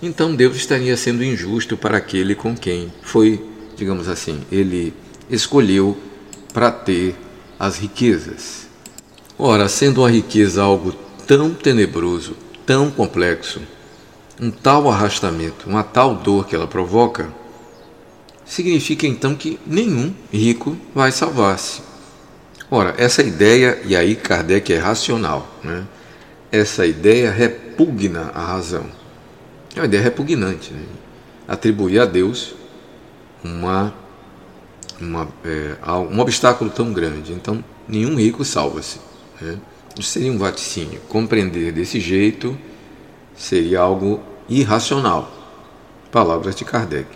então 0.01 0.35
Deus 0.35 0.57
estaria 0.57 0.97
sendo 0.97 1.23
injusto 1.23 1.77
para 1.77 1.97
aquele 1.97 2.35
com 2.35 2.53
quem 2.53 2.91
foi, 3.01 3.41
digamos 3.77 4.09
assim, 4.09 4.41
ele 4.51 4.93
escolheu 5.29 5.97
para 6.53 6.69
ter 6.71 7.15
as 7.57 7.77
riquezas. 7.77 8.67
Ora, 9.39 9.69
sendo 9.69 10.03
a 10.03 10.09
riqueza 10.09 10.61
algo 10.61 10.93
tão 11.25 11.53
tenebroso, 11.53 12.35
tão 12.65 12.91
complexo, 12.91 13.61
um 14.39 14.51
tal 14.51 14.89
arrastamento, 14.91 15.69
uma 15.69 15.83
tal 15.83 16.15
dor 16.15 16.45
que 16.45 16.53
ela 16.53 16.67
provoca, 16.67 17.31
significa 18.45 19.07
então 19.07 19.35
que 19.35 19.59
nenhum 19.65 20.13
rico 20.31 20.77
vai 20.93 21.11
salvar-se. 21.11 21.81
Ora, 22.69 22.95
essa 22.97 23.21
ideia, 23.21 23.81
e 23.85 23.95
aí 23.95 24.15
Kardec 24.15 24.73
é 24.73 24.77
racional, 24.77 25.47
né? 25.63 25.85
essa 26.51 26.85
ideia 26.85 27.31
repugna 27.31 28.31
a 28.33 28.43
razão. 28.45 28.85
É 29.75 29.79
uma 29.79 29.85
ideia 29.85 30.03
repugnante. 30.03 30.73
Né? 30.73 30.83
Atribuir 31.47 31.99
a 31.99 32.05
Deus 32.05 32.55
uma 33.43 33.93
uma, 35.01 35.27
é, 35.43 35.75
um 35.91 36.19
obstáculo 36.19 36.69
tão 36.69 36.93
grande. 36.93 37.33
Então, 37.33 37.63
nenhum 37.87 38.15
rico 38.15 38.43
salva-se. 38.45 38.99
Né? 39.41 39.57
Isso 39.99 40.09
seria 40.09 40.31
um 40.31 40.37
vaticínio. 40.37 40.99
Compreender 41.09 41.71
desse 41.71 41.99
jeito 41.99 42.57
seria 43.35 43.81
algo 43.81 44.21
irracional. 44.47 45.31
Palavras 46.11 46.55
de 46.55 46.65
Kardec. 46.65 47.07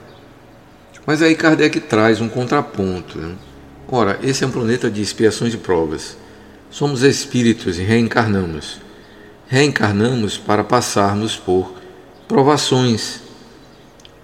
Mas 1.08 1.22
aí 1.22 1.36
Kardec 1.36 1.80
traz 1.80 2.20
um 2.20 2.28
contraponto. 2.28 3.18
Né? 3.18 3.34
Ora, 3.88 4.20
esse 4.22 4.44
é 4.44 4.48
um 4.48 4.52
planeta 4.52 4.92
de 4.92 5.02
expiações 5.02 5.54
e 5.54 5.58
provas. 5.58 6.18
Somos 6.70 7.02
espíritos 7.02 7.80
e 7.80 7.82
reencarnamos. 7.82 8.82
Reencarnamos 9.48 10.38
para 10.38 10.66
passarmos 10.66 11.38
por 11.38 11.74
provações. 12.28 13.22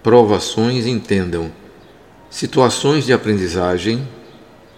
Provações, 0.04 0.86
entendam, 0.86 1.50
situações 2.30 3.06
de 3.06 3.14
aprendizagem 3.14 4.06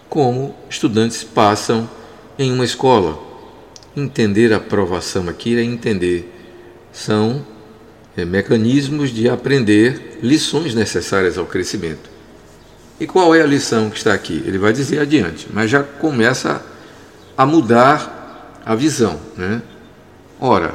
como 0.08 0.54
estudantes 0.70 1.24
passam 1.24 1.90
em 2.38 2.52
uma 2.52 2.64
escola. 2.64 3.18
Entender 3.96 4.52
a 4.52 4.58
aprovação 4.58 5.28
aqui 5.28 5.58
é 5.58 5.64
entender. 5.64 6.32
São 6.92 7.44
é, 8.16 8.24
mecanismos 8.24 9.10
de 9.10 9.28
aprender 9.28 10.18
lições 10.22 10.74
necessárias 10.74 11.36
ao 11.36 11.46
crescimento. 11.46 12.10
E 12.98 13.06
qual 13.06 13.34
é 13.34 13.42
a 13.42 13.46
lição 13.46 13.90
que 13.90 13.98
está 13.98 14.14
aqui? 14.14 14.42
Ele 14.46 14.58
vai 14.58 14.72
dizer 14.72 15.00
adiante, 15.00 15.48
mas 15.52 15.70
já 15.70 15.82
começa 15.82 16.64
a 17.36 17.44
mudar 17.44 18.62
a 18.64 18.74
visão. 18.74 19.20
Né? 19.36 19.60
Ora, 20.40 20.74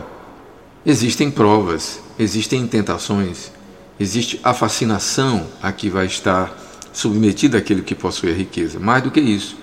existem 0.86 1.32
provas, 1.32 2.00
existem 2.20 2.68
tentações, 2.68 3.52
existe 4.00 4.40
a 4.44 4.54
fascinação 4.54 5.48
a 5.62 5.72
que 5.72 5.90
vai 5.90 6.06
estar 6.06 6.56
submetido 6.94 7.58
àquele 7.58 7.82
que 7.82 7.96
possui 7.96 8.32
a 8.32 8.36
riqueza. 8.36 8.80
Mais 8.80 9.02
do 9.02 9.10
que 9.10 9.20
isso, 9.20 9.58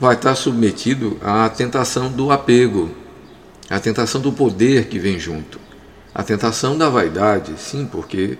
vai 0.00 0.14
estar 0.14 0.34
submetido 0.34 1.18
à 1.22 1.48
tentação 1.48 2.10
do 2.10 2.30
apego, 2.30 2.90
à 3.68 3.78
tentação 3.78 4.20
do 4.20 4.32
poder 4.32 4.86
que 4.86 4.98
vem 4.98 5.18
junto, 5.18 5.58
à 6.16 6.22
tentação 6.22 6.78
da 6.78 6.88
vaidade, 6.88 7.52
sim, 7.58 7.84
porque 7.84 8.38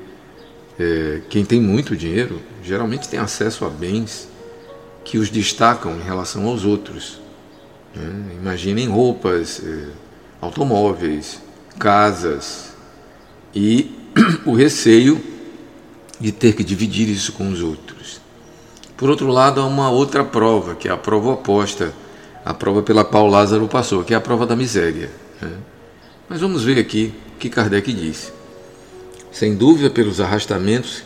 é, 0.81 1.21
quem 1.29 1.45
tem 1.45 1.61
muito 1.61 1.95
dinheiro 1.95 2.41
geralmente 2.65 3.07
tem 3.07 3.21
acesso 3.21 3.67
a 3.67 3.69
bens 3.69 4.31
que 5.05 5.19
os 5.19 5.29
destacam 5.29 5.95
em 5.95 6.03
relação 6.03 6.47
aos 6.47 6.65
outros. 6.65 7.21
Né? 7.95 8.33
Imaginem 8.41 8.89
roupas, 8.89 9.61
é, 9.63 9.89
automóveis, 10.41 11.43
casas 11.79 12.71
e 13.55 13.95
o 14.47 14.55
receio 14.55 15.23
de 16.19 16.33
ter 16.33 16.55
que 16.55 16.65
dividir 16.65 17.11
isso 17.11 17.35
com 17.35 17.51
os 17.51 17.61
outros. 17.61 18.23
Por 18.97 19.11
outro 19.11 19.29
lado, 19.29 19.61
há 19.61 19.67
uma 19.67 19.91
outra 19.91 20.25
prova, 20.25 20.75
que 20.75 20.89
é 20.89 20.93
a 20.93 20.97
prova 20.97 21.33
oposta, 21.33 21.93
a 22.43 22.55
prova 22.55 22.83
pela 22.83 23.05
qual 23.05 23.27
Lázaro 23.27 23.69
passou, 23.69 24.03
que 24.03 24.15
é 24.15 24.17
a 24.17 24.21
prova 24.21 24.47
da 24.47 24.57
miséria. 24.57 25.11
Né? 25.43 25.53
Mas 26.27 26.41
vamos 26.41 26.65
ver 26.65 26.79
aqui 26.79 27.13
que 27.39 27.49
Kardec 27.49 27.93
diz. 27.93 28.33
Sem 29.31 29.55
dúvida, 29.55 29.91
pelos 29.91 30.21
arrastamentos 30.21 31.03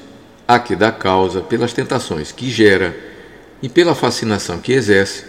a 0.46 0.58
que 0.58 0.74
dá 0.74 0.90
causa, 0.90 1.40
pelas 1.40 1.72
tentações 1.72 2.32
que 2.32 2.50
gera 2.50 2.96
e 3.62 3.68
pela 3.68 3.94
fascinação 3.94 4.58
que 4.58 4.72
exerce, 4.72 5.24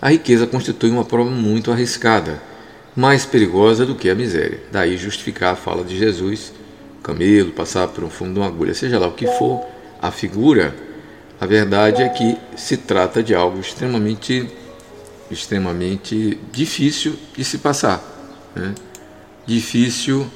a 0.00 0.10
riqueza 0.10 0.46
constitui 0.46 0.90
uma 0.90 1.04
prova 1.04 1.30
muito 1.30 1.70
arriscada, 1.70 2.42
mais 2.96 3.24
perigosa 3.24 3.86
do 3.86 3.94
que 3.94 4.10
a 4.10 4.14
miséria. 4.14 4.60
Daí 4.70 4.96
justificar 4.96 5.52
a 5.52 5.56
fala 5.56 5.84
de 5.84 5.98
Jesus, 5.98 6.52
camelo, 7.02 7.52
passar 7.52 7.88
por 7.88 8.04
um 8.04 8.10
fundo 8.10 8.34
de 8.34 8.40
uma 8.40 8.46
agulha, 8.46 8.74
seja 8.74 8.98
lá 8.98 9.06
o 9.06 9.12
que 9.12 9.26
for, 9.38 9.64
a 10.00 10.10
figura, 10.10 10.74
a 11.40 11.46
verdade 11.46 12.02
é 12.02 12.08
que 12.08 12.36
se 12.56 12.76
trata 12.76 13.22
de 13.22 13.34
algo 13.34 13.60
extremamente, 13.60 14.48
extremamente 15.30 16.38
difícil 16.52 17.16
de 17.36 17.44
se 17.44 17.58
passar. 17.58 18.02
Né? 18.54 18.74
Difícil 19.46 20.26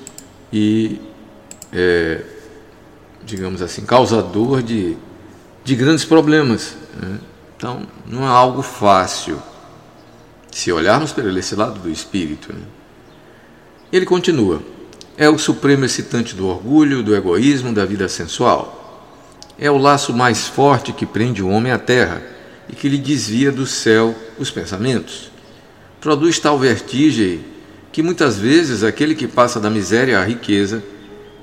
e, 0.53 1.01
é, 1.73 2.23
digamos 3.25 3.63
assim, 3.63 3.85
causador 3.85 4.63
de, 4.63 4.97
de 5.65 5.75
grandes 5.75 6.05
problemas. 6.05 6.77
Né? 6.95 7.19
Então, 7.57 7.87
não 8.07 8.25
é 8.25 8.29
algo 8.29 8.63
fácil 8.63 9.41
se 10.51 10.73
olharmos 10.73 11.13
para 11.13 11.31
esse 11.39 11.55
lado 11.55 11.81
do 11.81 11.91
espírito. 11.91 12.53
Né? 12.53 12.63
Ele 13.93 14.07
continua: 14.07 14.63
é 15.17 15.29
o 15.29 15.39
supremo 15.39 15.85
excitante 15.85 16.35
do 16.35 16.47
orgulho, 16.47 17.03
do 17.03 17.15
egoísmo, 17.15 17.73
da 17.73 17.85
vida 17.85 18.09
sensual. 18.09 18.83
É 19.59 19.71
o 19.71 19.79
laço 19.79 20.13
mais 20.13 20.47
forte 20.47 20.93
que 20.93 21.07
prende 21.07 21.43
o 21.43 21.49
homem 21.49 21.73
à 21.73 21.79
terra 21.79 22.23
e 22.69 22.75
que 22.75 22.89
lhe 22.89 22.99
desvia 22.99 23.51
do 23.51 23.67
céu 23.67 24.15
os 24.39 24.51
pensamentos. 24.51 25.31
Produz 26.01 26.39
tal 26.39 26.59
vertigem 26.59 27.43
que 27.97 28.03
muitas 28.03 28.37
vezes 28.37 28.85
aquele 28.85 29.15
que 29.15 29.27
passa 29.27 29.59
da 29.59 29.71
miséria 29.71 30.21
à 30.21 30.23
riqueza 30.23 30.85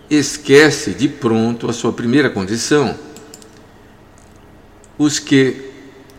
esquece 0.08 0.92
de 0.92 1.08
pronto 1.08 1.68
a 1.68 1.74
sua 1.74 1.92
primeira 1.92 2.30
condição. 2.30 2.96
Os 4.96 5.18
que 5.18 5.72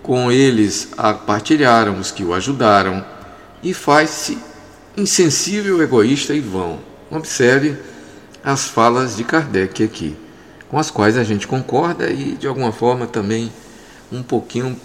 com 0.03 0.33
eles 0.33 0.89
a 0.99 1.15
partilharam 1.15 2.01
os 2.01 2.11
que 2.11 2.25
o 2.25 2.35
ajudaram, 2.35 3.07
e 3.63 3.73
faz-se 3.73 4.37
insensível, 4.97 5.81
egoísta 5.81 6.35
e 6.35 6.41
vão. 6.41 6.81
Observe 7.13 7.77
as 8.43 8.67
falas 8.67 9.17
de 9.17 9.23
Kardec 9.23 9.85
aqui, 9.85 10.17
com 10.69 10.77
as 10.77 10.91
quais 10.91 11.17
a 11.17 11.23
gente 11.23 11.47
concorda 11.47 12.11
e 12.11 12.33
de 12.33 12.49
alguma 12.49 12.73
forma 12.73 13.07
também 13.07 13.53
um 14.11 14.21
pouquinho 14.21 14.77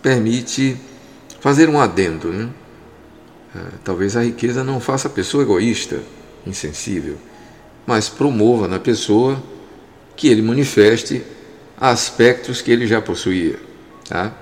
permite 0.00 0.76
fazer 1.40 1.68
um 1.68 1.80
adendo. 1.80 2.28
Né? 2.28 2.48
É, 3.56 3.76
talvez 3.82 4.16
a 4.16 4.22
riqueza 4.22 4.62
não 4.62 4.78
faça 4.78 5.08
a 5.08 5.10
pessoa 5.10 5.42
egoísta, 5.42 6.00
insensível, 6.46 7.16
mas 7.86 8.08
promova 8.08 8.68
na 8.68 8.78
pessoa 8.78 9.42
que 10.14 10.28
ele 10.28 10.42
manifeste 10.42 11.22
aspectos 11.78 12.60
que 12.60 12.70
ele 12.70 12.86
já 12.86 13.00
possuía. 13.00 13.58
Tá? 14.08 14.32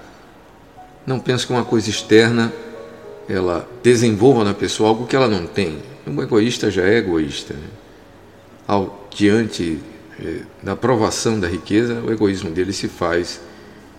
Não 1.06 1.20
penso 1.20 1.46
que 1.46 1.52
uma 1.52 1.64
coisa 1.64 1.88
externa 1.88 2.52
ela 3.28 3.68
desenvolva 3.82 4.44
na 4.44 4.54
pessoa 4.54 4.88
algo 4.88 5.06
que 5.06 5.14
ela 5.14 5.28
não 5.28 5.46
tem. 5.46 5.78
Um 6.06 6.20
egoísta 6.22 6.70
já 6.70 6.82
é 6.82 6.98
egoísta. 6.98 7.54
Né? 7.54 7.68
Ao, 8.66 9.08
diante 9.14 9.78
eh, 10.20 10.42
da 10.62 10.74
provação 10.76 11.38
da 11.38 11.48
riqueza, 11.48 12.00
o 12.00 12.12
egoísmo 12.12 12.50
dele 12.50 12.72
se 12.72 12.88
faz 12.88 13.40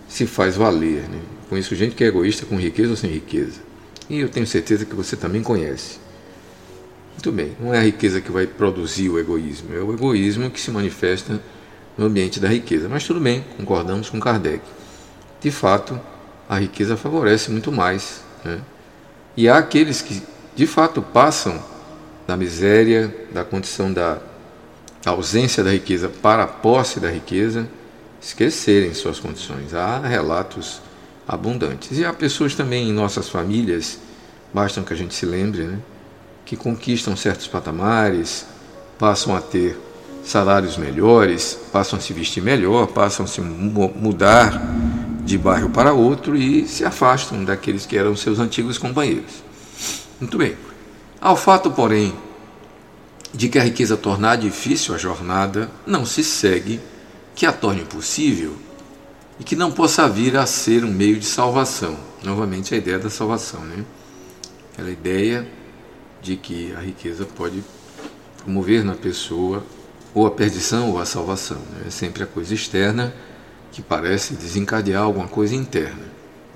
se 0.08 0.26
faz 0.26 0.56
valer. 0.56 1.02
Né? 1.08 1.20
Conheço 1.48 1.74
gente 1.74 1.94
que 1.94 2.04
é 2.04 2.06
egoísta 2.06 2.46
com 2.46 2.56
riqueza 2.56 2.90
ou 2.90 2.96
sem 2.96 3.10
riqueza. 3.10 3.65
E 4.08 4.20
eu 4.20 4.28
tenho 4.28 4.46
certeza 4.46 4.84
que 4.84 4.94
você 4.94 5.16
também 5.16 5.42
conhece. 5.42 5.98
Muito 7.12 7.32
bem, 7.32 7.56
não 7.58 7.72
é 7.72 7.78
a 7.78 7.82
riqueza 7.82 8.20
que 8.20 8.30
vai 8.30 8.46
produzir 8.46 9.08
o 9.08 9.18
egoísmo, 9.18 9.74
é 9.74 9.80
o 9.80 9.92
egoísmo 9.92 10.50
que 10.50 10.60
se 10.60 10.70
manifesta 10.70 11.40
no 11.96 12.06
ambiente 12.06 12.38
da 12.38 12.48
riqueza. 12.48 12.88
Mas 12.88 13.04
tudo 13.04 13.18
bem, 13.18 13.44
concordamos 13.56 14.10
com 14.10 14.20
Kardec. 14.20 14.62
De 15.40 15.50
fato, 15.50 15.98
a 16.48 16.58
riqueza 16.58 16.96
favorece 16.96 17.50
muito 17.50 17.72
mais. 17.72 18.22
Né? 18.44 18.60
E 19.36 19.48
há 19.48 19.58
aqueles 19.58 20.02
que, 20.02 20.22
de 20.54 20.66
fato, 20.66 21.00
passam 21.00 21.62
da 22.26 22.36
miséria, 22.36 23.14
da 23.32 23.44
condição 23.44 23.92
da 23.92 24.18
ausência 25.04 25.62
da 25.62 25.70
riqueza 25.70 26.08
para 26.08 26.42
a 26.42 26.46
posse 26.46 27.00
da 27.00 27.10
riqueza, 27.10 27.68
esquecerem 28.20 28.92
suas 28.92 29.20
condições. 29.20 29.72
Há 29.72 30.00
relatos 30.00 30.80
abundantes. 31.26 31.98
E 31.98 32.04
há 32.04 32.12
pessoas 32.12 32.54
também 32.54 32.88
em 32.88 32.92
nossas 32.92 33.28
famílias, 33.28 33.98
bastam 34.52 34.84
que 34.84 34.92
a 34.92 34.96
gente 34.96 35.14
se 35.14 35.26
lembre, 35.26 35.64
né? 35.64 35.78
que 36.44 36.56
conquistam 36.56 37.16
certos 37.16 37.48
patamares, 37.48 38.46
passam 38.98 39.34
a 39.34 39.40
ter 39.40 39.76
salários 40.24 40.76
melhores, 40.76 41.58
passam 41.72 41.98
a 41.98 42.02
se 42.02 42.12
vestir 42.12 42.42
melhor, 42.42 42.86
passam 42.88 43.24
a 43.24 43.28
se 43.28 43.40
mudar 43.40 44.62
de 45.24 45.36
bairro 45.36 45.70
para 45.70 45.92
outro 45.92 46.36
e 46.36 46.66
se 46.66 46.84
afastam 46.84 47.44
daqueles 47.44 47.84
que 47.84 47.98
eram 47.98 48.14
seus 48.16 48.38
antigos 48.38 48.78
companheiros. 48.78 49.42
Muito 50.20 50.38
bem. 50.38 50.56
Ao 51.20 51.36
fato, 51.36 51.70
porém, 51.70 52.14
de 53.34 53.48
que 53.48 53.58
a 53.58 53.62
riqueza 53.62 53.96
tornar 53.96 54.36
difícil 54.36 54.94
a 54.94 54.98
jornada, 54.98 55.68
não 55.84 56.06
se 56.06 56.22
segue 56.22 56.80
que 57.34 57.44
a 57.44 57.52
torne 57.52 57.84
possível 57.84 58.56
e 59.38 59.44
que 59.44 59.56
não 59.56 59.70
possa 59.70 60.08
vir 60.08 60.36
a 60.36 60.46
ser 60.46 60.84
um 60.84 60.92
meio 60.92 61.18
de 61.18 61.26
salvação. 61.26 61.96
Novamente 62.22 62.74
a 62.74 62.78
ideia 62.78 62.98
da 62.98 63.10
salvação, 63.10 63.60
né? 63.60 63.84
Aquela 64.72 64.90
ideia 64.90 65.46
de 66.22 66.36
que 66.36 66.74
a 66.74 66.80
riqueza 66.80 67.24
pode 67.24 67.62
promover 68.42 68.84
na 68.84 68.94
pessoa 68.94 69.64
ou 70.14 70.26
a 70.26 70.30
perdição 70.30 70.90
ou 70.90 70.98
a 70.98 71.04
salvação. 71.04 71.58
Né? 71.58 71.84
É 71.86 71.90
sempre 71.90 72.22
a 72.22 72.26
coisa 72.26 72.54
externa 72.54 73.14
que 73.70 73.82
parece 73.82 74.34
desencadear 74.34 75.02
alguma 75.02 75.28
coisa 75.28 75.54
interna. 75.54 76.04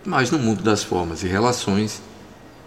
Mas 0.05 0.31
no 0.31 0.39
mundo 0.39 0.63
das 0.63 0.83
formas 0.83 1.23
e 1.23 1.27
relações, 1.27 2.01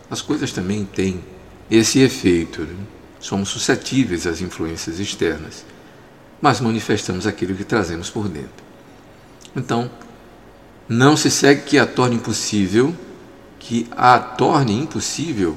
as 0.10 0.22
coisas 0.22 0.52
também 0.52 0.86
têm 0.86 1.24
esse 1.70 2.00
efeito. 2.00 2.62
Né? 2.62 2.76
Somos 3.20 3.50
suscetíveis 3.50 4.28
às 4.28 4.42
influências 4.42 5.00
externas, 5.00 5.66
mas 6.42 6.62
manifestamos 6.62 7.26
aquilo 7.26 7.56
que 7.56 7.64
trazemos 7.64 8.10
por 8.10 8.28
dentro. 8.28 8.63
Então, 9.56 9.90
não 10.88 11.16
se 11.16 11.30
segue 11.30 11.62
que 11.62 11.78
a 11.78 11.86
torne 11.86 12.16
impossível, 12.16 12.96
que 13.60 13.88
a 13.92 14.20
torne 14.20 14.74
impossível 14.74 15.56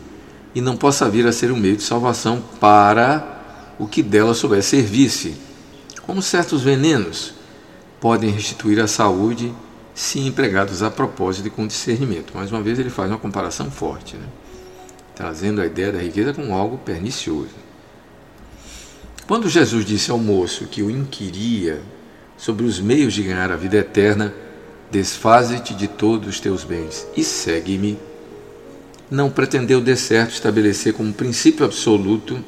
e 0.55 0.61
não 0.61 0.77
possa 0.77 1.09
vir 1.09 1.27
a 1.27 1.33
ser 1.33 1.51
um 1.51 1.57
meio 1.57 1.77
de 1.77 1.83
salvação 1.83 2.43
para 2.61 3.75
o 3.79 3.87
que 3.87 4.03
dela 4.03 4.35
souber 4.35 4.63
servir-se, 4.63 5.35
como 6.03 6.23
certos 6.23 6.63
venenos 6.63 7.35
podem 8.01 8.31
restituir 8.31 8.81
a 8.81 8.87
saúde 8.87 9.53
se 9.95 10.21
empregados 10.21 10.83
a 10.83 10.91
propósito 10.91 11.49
e 11.49 11.51
com 11.51 11.67
discernimento. 11.67 12.33
Mais 12.35 12.53
uma 12.53 12.63
vez, 12.63 12.79
ele 12.79 12.91
faz 12.91 13.11
uma 13.11 13.19
comparação 13.19 13.71
forte, 13.71 14.17
né? 14.17 14.27
trazendo 15.15 15.63
a 15.63 15.67
ideia 15.67 15.91
da 15.91 15.99
riqueza 15.99 16.35
como 16.35 16.55
algo 16.55 16.77
pernicioso. 16.79 17.55
Quando 19.27 19.49
Jesus 19.49 19.85
disse 19.85 20.11
ao 20.11 20.19
moço 20.19 20.67
que 20.67 20.83
o 20.83 20.91
inquiria 20.91 21.83
sobre 22.37 22.65
os 22.65 22.81
meios 22.81 23.15
de 23.15 23.23
ganhar 23.23 23.51
a 23.51 23.57
vida 23.57 23.77
eterna, 23.79 24.33
desfaze-te 24.91 25.75
de 25.75 25.89
todos 25.89 26.29
os 26.29 26.41
teus 26.41 26.65
bens 26.65 27.07
e 27.17 27.25
segue-me, 27.25 27.99
não 29.11 29.31
pretendeu 29.31 29.81
de 29.81 29.97
certo 29.97 30.33
estabelecer 30.33 30.93
como 30.93 31.13
princípio 31.13 31.65
absoluto 31.65 32.43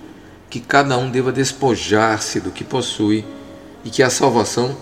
que 0.50 0.60
cada 0.60 0.96
um 0.96 1.10
deva 1.10 1.30
despojar-se 1.30 2.40
do 2.40 2.50
que 2.50 2.64
possui 2.64 3.24
e 3.84 3.90
que 3.90 4.02
a 4.02 4.10
salvação 4.10 4.76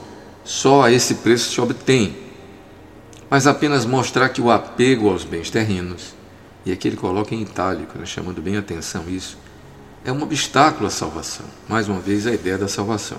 só 0.45 0.83
a 0.83 0.93
esse 0.93 1.17
preço 1.17 1.51
se 1.51 1.61
obtém, 1.61 2.17
mas 3.29 3.47
apenas 3.47 3.85
mostrar 3.85 4.29
que 4.29 4.41
o 4.41 4.51
apego 4.51 5.11
aos 5.11 5.25
bens 5.25 5.51
terrenos, 5.51 6.15
e 6.65 6.73
aqui 6.73 6.89
ele 6.89 6.97
coloca 6.97 7.35
em 7.35 7.43
itálico, 7.43 7.99
né, 7.99 8.07
chamando 8.07 8.41
bem 8.41 8.57
a 8.57 8.61
atenção 8.61 9.05
isso, 9.09 9.37
é 10.05 10.13
um 10.13 10.23
obstáculo 10.23 10.87
à 10.87 10.91
salvação. 10.91 11.47
Mais 11.69 11.89
uma 11.89 11.99
vez, 11.99 12.29
a 12.29 12.33
ideia 12.33 12.57
da 12.57 12.69
salvação. 12.69 13.19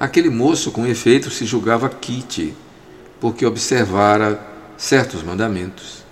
Aquele 0.00 0.30
moço, 0.30 0.72
com 0.72 0.86
efeito, 0.86 1.30
se 1.30 1.44
julgava 1.44 1.86
quite, 1.90 2.54
porque 3.20 3.44
observara 3.44 4.40
certos 4.74 5.22
mandamentos, 5.22 6.02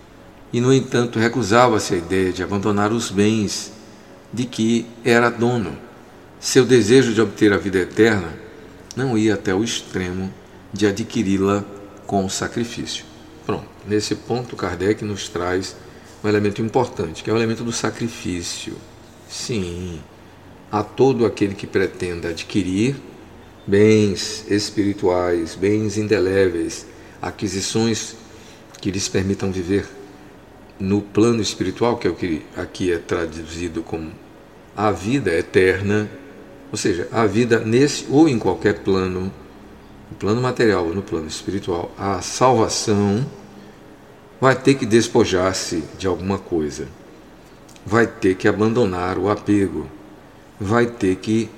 e, 0.52 0.60
no 0.60 0.74
entanto, 0.74 1.18
recusava-se 1.18 1.94
a 1.94 1.96
ideia 1.96 2.30
de 2.30 2.42
abandonar 2.42 2.92
os 2.92 3.10
bens 3.10 3.72
de 4.30 4.44
que 4.44 4.84
era 5.02 5.30
dono. 5.30 5.74
Seu 6.38 6.66
desejo 6.66 7.14
de 7.14 7.20
obter 7.22 7.50
a 7.50 7.56
vida 7.56 7.78
eterna 7.78 8.28
não 8.94 9.16
ia 9.16 9.32
até 9.32 9.54
o 9.54 9.64
extremo 9.64 10.30
de 10.70 10.86
adquiri-la 10.86 11.64
com 12.06 12.28
sacrifício. 12.28 13.06
Pronto, 13.46 13.68
nesse 13.86 14.14
ponto 14.14 14.54
Kardec 14.54 15.02
nos 15.02 15.30
traz 15.30 15.74
um 16.22 16.28
elemento 16.28 16.60
importante, 16.60 17.22
que 17.22 17.30
é 17.30 17.32
o 17.32 17.36
elemento 17.36 17.64
do 17.64 17.72
sacrifício. 17.72 18.74
Sim, 19.30 19.98
a 20.70 20.82
todo 20.82 21.24
aquele 21.24 21.54
que 21.54 21.66
pretenda 21.66 22.28
adquirir 22.28 22.96
bens 23.68 24.46
espirituais, 24.50 25.54
bens 25.54 25.98
indeléveis, 25.98 26.86
aquisições 27.20 28.16
que 28.80 28.90
lhes 28.90 29.08
permitam 29.08 29.52
viver 29.52 29.86
no 30.80 31.02
plano 31.02 31.42
espiritual, 31.42 31.98
que 31.98 32.08
é 32.08 32.10
o 32.10 32.14
que 32.14 32.46
aqui 32.56 32.90
é 32.90 32.96
traduzido 32.96 33.82
como 33.82 34.10
a 34.74 34.90
vida 34.90 35.34
eterna, 35.34 36.08
ou 36.72 36.78
seja, 36.78 37.08
a 37.12 37.26
vida 37.26 37.60
nesse 37.60 38.06
ou 38.08 38.26
em 38.26 38.38
qualquer 38.38 38.78
plano, 38.80 39.30
no 40.10 40.16
plano 40.18 40.40
material 40.40 40.86
ou 40.86 40.94
no 40.94 41.02
plano 41.02 41.26
espiritual, 41.26 41.92
a 41.98 42.22
salvação 42.22 43.26
vai 44.40 44.56
ter 44.56 44.74
que 44.74 44.86
despojar-se 44.86 45.84
de 45.98 46.06
alguma 46.06 46.38
coisa. 46.38 46.88
vai 47.84 48.06
ter 48.06 48.34
que 48.34 48.46
abandonar 48.46 49.16
o 49.16 49.30
apego, 49.30 49.86
vai 50.60 50.86
ter 50.86 51.16
que 51.16 51.48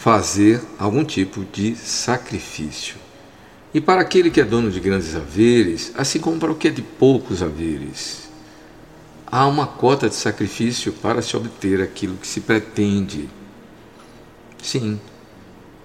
fazer 0.00 0.62
algum 0.78 1.04
tipo 1.04 1.44
de 1.44 1.76
sacrifício. 1.76 2.96
E 3.74 3.82
para 3.82 4.00
aquele 4.00 4.30
que 4.30 4.40
é 4.40 4.44
dono 4.44 4.70
de 4.70 4.80
grandes 4.80 5.14
haveres, 5.14 5.92
assim 5.94 6.18
como 6.18 6.40
para 6.40 6.50
o 6.50 6.54
que 6.54 6.68
é 6.68 6.70
de 6.70 6.80
poucos 6.80 7.42
haveres, 7.42 8.30
há 9.26 9.46
uma 9.46 9.66
cota 9.66 10.08
de 10.08 10.14
sacrifício 10.14 10.90
para 10.90 11.20
se 11.20 11.36
obter 11.36 11.82
aquilo 11.82 12.16
que 12.16 12.26
se 12.26 12.40
pretende. 12.40 13.28
Sim, 14.62 14.98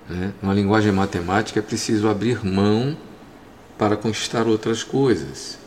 né? 0.09 0.31
uma 0.41 0.53
linguagem 0.53 0.93
matemática 0.93 1.59
é 1.59 1.61
preciso 1.61 2.07
abrir 2.07 2.43
mão 2.45 2.97
para 3.77 3.97
conquistar 3.97 4.47
outras 4.47 4.81
coisas. 4.81 5.59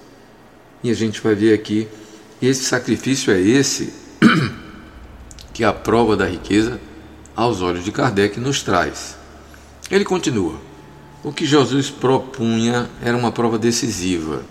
E 0.82 0.90
a 0.90 0.94
gente 0.94 1.20
vai 1.20 1.34
ver 1.34 1.52
aqui, 1.52 1.86
esse 2.40 2.64
sacrifício 2.64 3.30
é 3.30 3.38
esse 3.38 3.92
que 5.52 5.62
a 5.62 5.72
prova 5.74 6.16
da 6.16 6.24
riqueza, 6.24 6.80
aos 7.38 7.62
olhos 7.62 7.84
de 7.84 7.92
Kardec, 7.92 8.40
nos 8.40 8.64
traz. 8.64 9.16
Ele 9.88 10.04
continua. 10.04 10.56
O 11.22 11.32
que 11.32 11.46
Jesus 11.46 11.88
propunha 11.88 12.90
era 13.00 13.16
uma 13.16 13.30
prova 13.30 13.56
decisiva. 13.56 14.42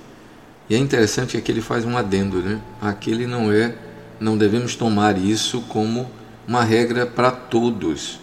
E 0.69 0.75
é 0.75 0.77
interessante 0.77 1.39
que 1.41 1.51
ele 1.51 1.59
faz 1.59 1.83
um 1.83 1.97
adendo, 1.97 2.41
né? 2.41 2.61
Aquele 2.81 3.27
não 3.27 3.51
é, 3.51 3.75
não 4.21 4.37
devemos 4.37 4.73
tomar 4.73 5.17
isso 5.17 5.59
como 5.67 6.09
uma 6.47 6.63
regra 6.63 7.05
para 7.05 7.29
todos. 7.29 8.21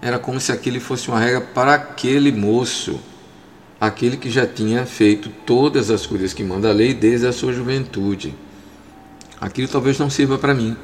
Era 0.00 0.20
como 0.20 0.38
se 0.38 0.52
aquele 0.52 0.78
fosse 0.78 1.08
uma 1.08 1.18
regra 1.18 1.40
para 1.40 1.74
aquele 1.74 2.30
moço, 2.30 3.00
aquele 3.80 4.16
que 4.16 4.30
já 4.30 4.46
tinha 4.46 4.86
feito 4.86 5.30
todas 5.44 5.90
as 5.90 6.06
coisas 6.06 6.32
que 6.32 6.44
manda 6.44 6.70
a 6.70 6.72
lei 6.72 6.94
desde 6.94 7.26
a 7.26 7.32
sua 7.32 7.52
juventude. 7.52 8.36
Aquilo 9.40 9.66
talvez 9.66 9.98
não 9.98 10.08
sirva 10.08 10.38
para 10.38 10.54
mim, 10.54 10.76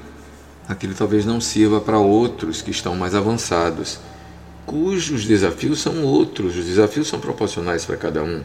aquilo 0.70 0.94
talvez 0.94 1.26
não 1.26 1.40
sirva 1.40 1.80
para 1.80 1.98
outros 1.98 2.62
que 2.62 2.70
estão 2.70 2.94
mais 2.94 3.14
avançados 3.14 3.98
cujos 4.70 5.26
desafios 5.26 5.80
são 5.80 6.04
outros, 6.04 6.56
os 6.56 6.64
desafios 6.64 7.08
são 7.08 7.18
proporcionais 7.18 7.84
para 7.84 7.96
cada 7.96 8.22
um. 8.22 8.40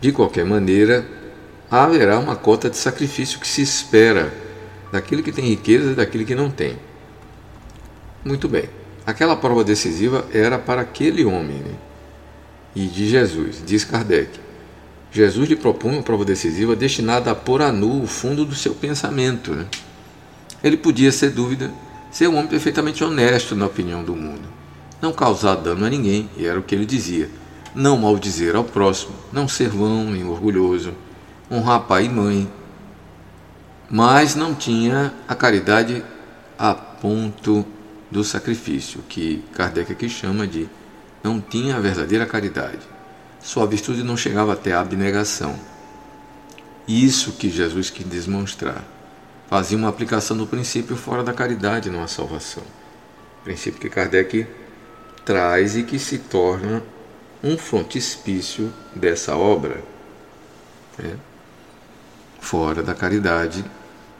De 0.00 0.12
qualquer 0.12 0.44
maneira, 0.44 1.04
haverá 1.68 2.16
uma 2.16 2.36
cota 2.36 2.70
de 2.70 2.76
sacrifício 2.76 3.40
que 3.40 3.48
se 3.48 3.60
espera 3.60 4.32
daquele 4.92 5.20
que 5.20 5.32
tem 5.32 5.46
riqueza 5.46 5.90
e 5.90 5.94
daquele 5.96 6.24
que 6.24 6.36
não 6.36 6.48
tem. 6.48 6.78
Muito 8.24 8.48
bem, 8.48 8.70
aquela 9.04 9.34
prova 9.34 9.64
decisiva 9.64 10.24
era 10.32 10.60
para 10.60 10.82
aquele 10.82 11.24
homem 11.24 11.58
né? 11.58 11.74
e 12.76 12.86
de 12.86 13.08
Jesus, 13.08 13.60
diz 13.66 13.84
Kardec. 13.84 14.38
Jesus 15.10 15.48
lhe 15.48 15.56
propõe 15.56 15.94
uma 15.94 16.02
prova 16.04 16.24
decisiva 16.24 16.76
destinada 16.76 17.32
a 17.32 17.34
pôr 17.34 17.62
a 17.62 17.72
nu 17.72 18.04
o 18.04 18.06
fundo 18.06 18.44
do 18.44 18.54
seu 18.54 18.76
pensamento. 18.76 19.52
Né? 19.52 19.66
Ele 20.62 20.76
podia, 20.76 21.10
sem 21.10 21.30
dúvida, 21.30 21.70
ser 22.10 22.28
um 22.28 22.36
homem 22.36 22.48
perfeitamente 22.48 23.02
honesto 23.02 23.54
na 23.54 23.66
opinião 23.66 24.02
do 24.04 24.14
mundo 24.14 24.60
não 25.00 25.12
causar 25.12 25.56
dano 25.56 25.84
a 25.84 25.90
ninguém, 25.90 26.28
e 26.36 26.46
era 26.46 26.58
o 26.58 26.62
que 26.62 26.74
ele 26.74 26.84
dizia. 26.84 27.30
Não 27.74 27.96
maldizer 27.96 28.54
ao 28.54 28.64
próximo, 28.64 29.14
não 29.32 29.48
ser 29.48 29.68
vão 29.68 30.04
nem 30.04 30.24
orgulhoso, 30.24 30.92
honrar 31.50 31.82
pai 31.82 32.04
e 32.06 32.08
mãe. 32.08 32.52
Mas 33.88 34.34
não 34.34 34.54
tinha 34.54 35.12
a 35.26 35.34
caridade 35.34 36.04
a 36.58 36.74
ponto 36.74 37.64
do 38.10 38.22
sacrifício, 38.22 39.02
que 39.08 39.42
Kardec 39.54 39.92
aqui 39.92 40.08
chama 40.08 40.46
de 40.46 40.68
não 41.22 41.40
tinha 41.40 41.76
a 41.76 41.80
verdadeira 41.80 42.26
caridade. 42.26 42.80
Sua 43.40 43.66
virtude 43.66 44.02
não 44.02 44.16
chegava 44.16 44.52
até 44.52 44.72
a 44.72 44.80
abnegação. 44.80 45.58
Isso 46.86 47.32
que 47.32 47.48
Jesus 47.48 47.88
quis 47.88 48.06
demonstrar. 48.06 48.84
Fazia 49.50 49.76
uma 49.76 49.88
aplicação 49.88 50.36
do 50.36 50.46
princípio 50.46 50.94
fora 50.94 51.24
da 51.24 51.32
caridade, 51.32 51.90
não 51.90 52.04
a 52.04 52.06
salvação. 52.06 52.62
Princípio 53.42 53.80
que 53.80 53.90
Kardec 53.90 54.46
traz 55.24 55.76
e 55.76 55.82
que 55.82 55.98
se 55.98 56.18
torna 56.18 56.80
um 57.42 57.58
frontispício 57.58 58.72
dessa 58.94 59.36
obra. 59.36 59.82
Né? 60.96 61.16
Fora 62.38 62.80
da 62.80 62.94
caridade 62.94 63.64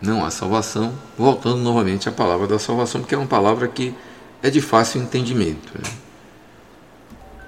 não 0.02 0.24
há 0.24 0.32
salvação. 0.32 0.92
Voltando 1.16 1.58
novamente 1.58 2.08
à 2.08 2.12
palavra 2.12 2.48
da 2.48 2.58
salvação, 2.58 3.00
porque 3.00 3.14
é 3.14 3.18
uma 3.18 3.28
palavra 3.28 3.68
que 3.68 3.94
é 4.42 4.50
de 4.50 4.60
fácil 4.60 5.00
entendimento. 5.00 5.72
Né? 5.78 5.88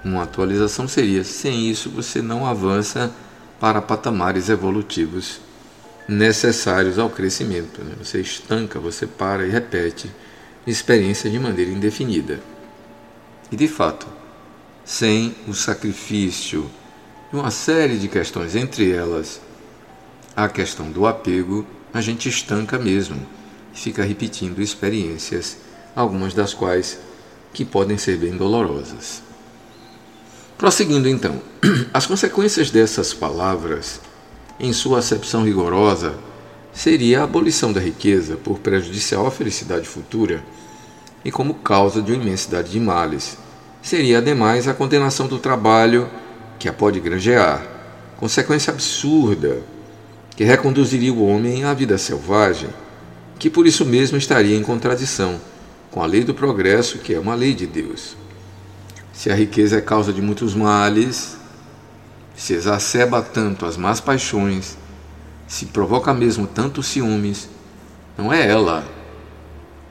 Uma 0.05 0.23
atualização 0.23 0.87
seria: 0.87 1.25
sem 1.25 1.69
isso 1.69 1.89
você 1.89 2.21
não 2.21 2.45
avança 2.45 3.13
para 3.59 3.81
patamares 3.81 4.47
evolutivos 4.47 5.41
necessários 6.07 6.99
ao 6.99 7.09
crescimento. 7.09 7.83
Né? 7.83 7.95
Você 7.99 8.19
estanca, 8.21 8.79
você 8.79 9.07
para 9.07 9.45
e 9.45 9.49
repete 9.49 10.09
experiência 10.65 11.29
de 11.29 11.39
maneira 11.39 11.71
indefinida. 11.71 12.39
E 13.51 13.55
de 13.55 13.67
fato, 13.67 14.07
sem 14.85 15.35
o 15.47 15.53
sacrifício 15.53 16.69
de 17.31 17.37
uma 17.37 17.51
série 17.51 17.97
de 17.97 18.07
questões, 18.07 18.55
entre 18.55 18.91
elas 18.91 19.41
a 20.35 20.47
questão 20.49 20.91
do 20.91 21.05
apego, 21.05 21.65
a 21.93 22.01
gente 22.01 22.27
estanca 22.27 22.79
mesmo 22.79 23.25
e 23.73 23.77
fica 23.77 24.03
repetindo 24.03 24.61
experiências, 24.61 25.57
algumas 25.95 26.33
das 26.33 26.53
quais 26.53 26.99
que 27.53 27.63
podem 27.63 27.97
ser 27.97 28.17
bem 28.17 28.35
dolorosas. 28.35 29.21
Prosseguindo 30.57 31.07
então, 31.07 31.41
as 31.93 32.05
consequências 32.05 32.71
dessas 32.71 33.13
palavras, 33.13 33.99
em 34.59 34.71
sua 34.71 34.99
acepção 34.99 35.43
rigorosa, 35.43 36.15
seria 36.73 37.21
a 37.21 37.23
abolição 37.23 37.71
da 37.71 37.79
riqueza 37.79 38.35
por 38.35 38.59
prejudicial 38.59 39.27
à 39.27 39.31
felicidade 39.31 39.87
futura 39.87 40.43
e 41.23 41.31
como 41.31 41.55
causa 41.55 42.01
de 42.01 42.11
uma 42.11 42.23
imensidade 42.23 42.71
de 42.71 42.79
males, 42.79 43.37
seria 43.81 44.17
ademais 44.17 44.67
a 44.67 44.73
condenação 44.73 45.27
do 45.27 45.39
trabalho 45.39 46.09
que 46.59 46.67
a 46.67 46.73
pode 46.73 46.99
granjear, 46.99 47.65
consequência 48.17 48.71
absurda 48.71 49.61
que 50.35 50.43
reconduziria 50.43 51.13
o 51.13 51.25
homem 51.25 51.63
à 51.63 51.73
vida 51.73 51.97
selvagem, 51.97 52.69
que 53.37 53.49
por 53.49 53.67
isso 53.67 53.85
mesmo 53.85 54.17
estaria 54.17 54.57
em 54.57 54.63
contradição 54.63 55.39
com 55.91 56.01
a 56.01 56.05
lei 56.07 56.23
do 56.23 56.33
progresso, 56.33 56.97
que 56.97 57.13
é 57.13 57.19
uma 57.19 57.35
lei 57.35 57.53
de 57.53 57.67
Deus. 57.67 58.15
Se 59.13 59.29
a 59.29 59.35
riqueza 59.35 59.77
é 59.77 59.81
causa 59.81 60.11
de 60.11 60.21
muitos 60.21 60.55
males, 60.55 61.37
se 62.43 62.53
exacerba 62.53 63.21
tanto 63.21 63.65
as 63.65 63.77
más 63.77 64.01
paixões, 64.01 64.77
se 65.47 65.67
provoca 65.67 66.13
mesmo 66.13 66.45
tantos 66.45 66.87
ciúmes, 66.87 67.47
não 68.17 68.33
é 68.33 68.45
ela, 68.45 68.83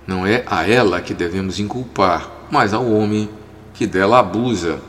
não 0.06 0.26
é 0.26 0.44
a 0.46 0.68
ela 0.68 1.00
que 1.00 1.14
devemos 1.14 1.58
inculpar, 1.58 2.30
mas 2.50 2.74
ao 2.74 2.86
homem 2.92 3.30
que 3.72 3.86
dela 3.86 4.18
abusa, 4.18 4.82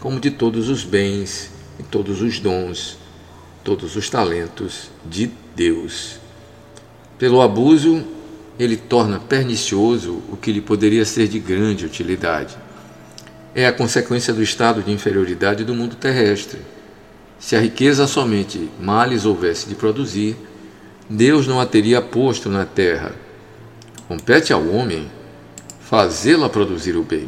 como 0.00 0.18
de 0.18 0.32
todos 0.32 0.68
os 0.68 0.82
bens 0.82 1.52
e 1.78 1.84
todos 1.84 2.20
os 2.20 2.40
dons, 2.40 2.98
todos 3.62 3.94
os 3.94 4.10
talentos 4.10 4.90
de 5.06 5.30
Deus. 5.54 6.18
Pelo 7.16 7.40
abuso, 7.40 8.04
ele 8.58 8.76
torna 8.76 9.20
pernicioso 9.20 10.20
o 10.32 10.36
que 10.36 10.50
lhe 10.50 10.60
poderia 10.60 11.04
ser 11.04 11.28
de 11.28 11.38
grande 11.38 11.86
utilidade. 11.86 12.56
É 13.54 13.68
a 13.68 13.72
consequência 13.72 14.34
do 14.34 14.42
estado 14.42 14.82
de 14.82 14.90
inferioridade 14.90 15.62
do 15.62 15.76
mundo 15.76 15.94
terrestre. 15.94 16.58
Se 17.38 17.54
a 17.56 17.60
riqueza 17.60 18.06
somente 18.06 18.68
males 18.80 19.24
houvesse 19.24 19.68
de 19.68 19.74
produzir, 19.74 20.36
Deus 21.08 21.46
não 21.46 21.60
a 21.60 21.66
teria 21.66 22.02
posto 22.02 22.48
na 22.48 22.64
terra. 22.64 23.14
Compete 24.06 24.52
ao 24.52 24.66
homem 24.68 25.10
fazê-la 25.80 26.48
produzir 26.48 26.96
o 26.96 27.02
bem 27.02 27.26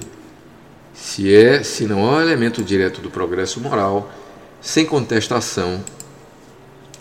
se 1.00 1.34
é, 1.34 1.62
se 1.62 1.86
não 1.86 2.00
é 2.00 2.18
um 2.18 2.20
elemento 2.20 2.62
direto 2.62 3.00
do 3.00 3.10
progresso 3.10 3.58
moral, 3.58 4.12
sem 4.60 4.84
contestação, 4.84 5.82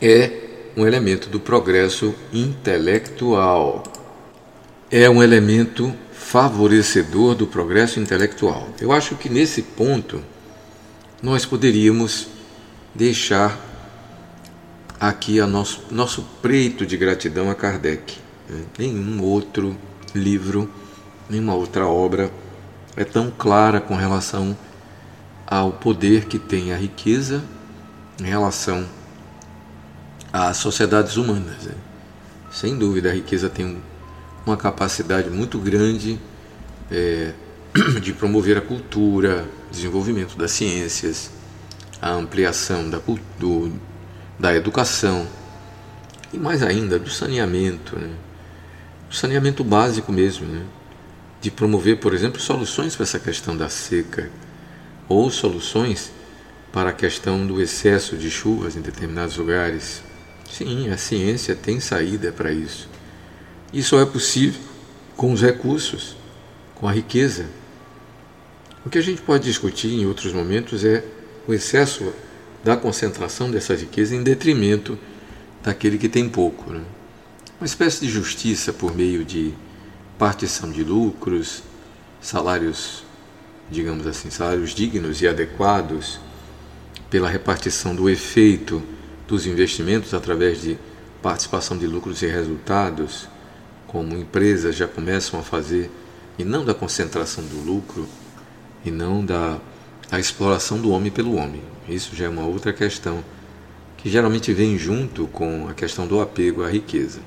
é 0.01 0.31
um 0.77 0.87
elemento 0.87 1.29
do 1.29 1.39
progresso 1.39 2.15
intelectual. 2.31 3.83
É 4.89 5.09
um 5.09 5.21
elemento 5.21 5.93
favorecedor 6.13 7.35
do 7.35 7.45
progresso 7.45 7.99
intelectual. 7.99 8.69
Eu 8.79 8.91
acho 8.91 9.15
que 9.15 9.29
nesse 9.29 9.61
ponto 9.61 10.23
nós 11.21 11.45
poderíamos 11.45 12.27
deixar 12.93 13.57
aqui 14.99 15.39
a 15.39 15.47
nosso, 15.47 15.83
nosso 15.91 16.23
preito 16.41 16.85
de 16.85 16.97
gratidão 16.97 17.49
a 17.49 17.55
Kardec. 17.55 18.17
Né? 18.49 18.63
Nenhum 18.77 19.23
outro 19.23 19.77
livro, 20.13 20.69
nenhuma 21.29 21.53
outra 21.53 21.87
obra 21.87 22.31
é 22.97 23.05
tão 23.05 23.31
clara 23.31 23.79
com 23.79 23.95
relação 23.95 24.57
ao 25.47 25.71
poder 25.71 26.25
que 26.25 26.37
tem 26.37 26.73
a 26.73 26.77
riqueza 26.77 27.43
em 28.19 28.25
relação 28.25 28.85
às 30.33 30.57
sociedades 30.57 31.15
humanas. 31.15 31.63
Né? 31.63 31.75
Sem 32.51 32.77
dúvida, 32.77 33.09
a 33.09 33.13
riqueza 33.13 33.49
tem 33.49 33.81
uma 34.45 34.57
capacidade 34.57 35.29
muito 35.29 35.57
grande 35.59 36.19
é, 36.91 37.33
de 38.01 38.11
promover 38.13 38.57
a 38.57 38.61
cultura, 38.61 39.47
desenvolvimento 39.71 40.35
das 40.35 40.51
ciências, 40.51 41.31
a 42.01 42.11
ampliação 42.11 42.89
da, 42.89 42.99
do, 43.37 43.73
da 44.37 44.55
educação, 44.55 45.27
e 46.31 46.37
mais 46.37 46.61
ainda 46.61 46.99
do 46.99 47.09
saneamento, 47.09 47.97
né? 47.97 48.11
do 49.09 49.15
saneamento 49.15 49.63
básico 49.63 50.11
mesmo, 50.11 50.47
né? 50.47 50.63
de 51.41 51.49
promover, 51.49 51.99
por 51.99 52.13
exemplo, 52.13 52.39
soluções 52.39 52.95
para 52.95 53.03
essa 53.03 53.19
questão 53.19 53.55
da 53.55 53.69
seca 53.69 54.29
ou 55.07 55.29
soluções 55.31 56.11
para 56.71 56.91
a 56.91 56.93
questão 56.93 57.45
do 57.47 57.61
excesso 57.61 58.15
de 58.15 58.29
chuvas 58.29 58.75
em 58.75 58.81
determinados 58.81 59.37
lugares. 59.37 60.03
Sim, 60.49 60.89
a 60.89 60.97
ciência 60.97 61.55
tem 61.55 61.79
saída 61.79 62.31
para 62.31 62.51
isso. 62.51 62.87
Isso 63.73 63.97
é 63.97 64.05
possível 64.05 64.59
com 65.15 65.33
os 65.33 65.41
recursos, 65.41 66.15
com 66.75 66.87
a 66.87 66.91
riqueza. 66.91 67.45
O 68.85 68.89
que 68.89 68.97
a 68.97 69.01
gente 69.01 69.21
pode 69.21 69.43
discutir 69.43 69.93
em 69.93 70.05
outros 70.05 70.33
momentos 70.33 70.85
é 70.85 71.03
o 71.49 71.53
excesso 71.55 72.13
da 72.63 72.77
concentração 72.77 73.49
dessa 73.49 73.73
riqueza 73.73 74.15
em 74.15 74.21
detrimento 74.21 74.99
daquele 75.63 75.97
que 75.97 76.07
tem 76.07 76.29
pouco. 76.29 76.71
Né? 76.71 76.83
Uma 77.59 77.65
espécie 77.65 78.01
de 78.01 78.07
justiça 78.07 78.71
por 78.71 78.95
meio 78.95 79.25
de 79.25 79.55
partição 80.15 80.71
de 80.71 80.83
lucros, 80.83 81.63
salários, 82.21 83.03
digamos 83.67 84.05
assim, 84.05 84.29
salários 84.29 84.75
dignos 84.75 85.23
e 85.23 85.27
adequados, 85.27 86.19
pela 87.09 87.27
repartição 87.27 87.95
do 87.95 88.07
efeito 88.07 88.83
dos 89.27 89.47
investimentos 89.47 90.13
através 90.13 90.61
de 90.61 90.77
participação 91.19 91.79
de 91.79 91.87
lucros 91.87 92.21
e 92.21 92.27
resultados, 92.27 93.27
como 93.87 94.15
empresas 94.15 94.75
já 94.75 94.87
começam 94.87 95.39
a 95.39 95.43
fazer, 95.43 95.89
e 96.37 96.43
não 96.43 96.63
da 96.63 96.75
concentração 96.75 97.43
do 97.43 97.59
lucro, 97.59 98.07
e 98.85 98.91
não 98.91 99.25
da 99.25 99.59
a 100.11 100.19
exploração 100.19 100.79
do 100.79 100.91
homem 100.91 101.11
pelo 101.11 101.35
homem. 101.35 101.61
Isso 101.87 102.15
já 102.15 102.25
é 102.25 102.29
uma 102.29 102.45
outra 102.45 102.73
questão 102.73 103.23
que 103.97 104.09
geralmente 104.09 104.53
vem 104.53 104.77
junto 104.77 105.27
com 105.27 105.67
a 105.67 105.73
questão 105.73 106.07
do 106.07 106.21
apego 106.21 106.63
à 106.63 106.69
riqueza. 106.69 107.19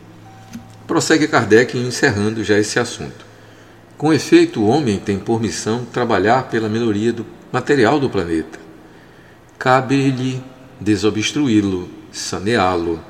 Prossegue 0.87 1.29
Kardec 1.29 1.77
encerrando 1.77 2.43
já 2.43 2.59
esse 2.59 2.79
assunto. 2.79 3.25
Com 3.97 4.13
efeito, 4.13 4.61
o 4.61 4.67
homem 4.67 4.99
tem 4.99 5.19
por 5.19 5.41
missão 5.41 5.85
trabalhar 5.85 6.49
pela 6.49 6.69
melhoria 6.69 7.13
do 7.13 7.25
material 7.53 8.01
do 8.01 8.11
planeta. 8.11 8.59
Cabe-lhe 9.59 10.43
desobstruí-lo, 10.81 11.89
saneá-lo, 12.11 13.01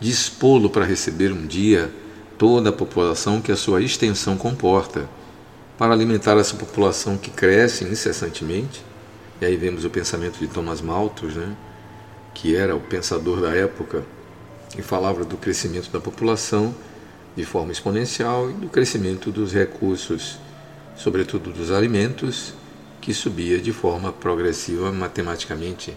dispô-lo 0.00 0.70
para 0.70 0.84
receber 0.84 1.32
um 1.32 1.46
dia 1.46 1.92
toda 2.38 2.70
a 2.70 2.72
população 2.72 3.42
que 3.42 3.52
a 3.52 3.56
sua 3.56 3.82
extensão 3.82 4.36
comporta, 4.36 5.08
para 5.76 5.92
alimentar 5.92 6.38
essa 6.38 6.56
população 6.56 7.16
que 7.16 7.30
cresce 7.30 7.84
incessantemente. 7.84 8.87
E 9.40 9.44
aí 9.44 9.56
vemos 9.56 9.84
o 9.84 9.90
pensamento 9.90 10.38
de 10.38 10.48
Thomas 10.48 10.80
Malthus, 10.80 11.34
né? 11.34 11.56
que 12.34 12.54
era 12.54 12.74
o 12.74 12.80
pensador 12.80 13.40
da 13.40 13.50
época 13.54 14.04
e 14.76 14.82
falava 14.82 15.24
do 15.24 15.36
crescimento 15.36 15.90
da 15.90 16.00
população 16.00 16.74
de 17.36 17.44
forma 17.44 17.72
exponencial 17.72 18.50
e 18.50 18.52
do 18.52 18.68
crescimento 18.68 19.30
dos 19.30 19.52
recursos, 19.52 20.38
sobretudo 20.96 21.52
dos 21.52 21.70
alimentos, 21.70 22.52
que 23.00 23.14
subia 23.14 23.60
de 23.60 23.72
forma 23.72 24.12
progressiva 24.12 24.92
matematicamente. 24.92 25.96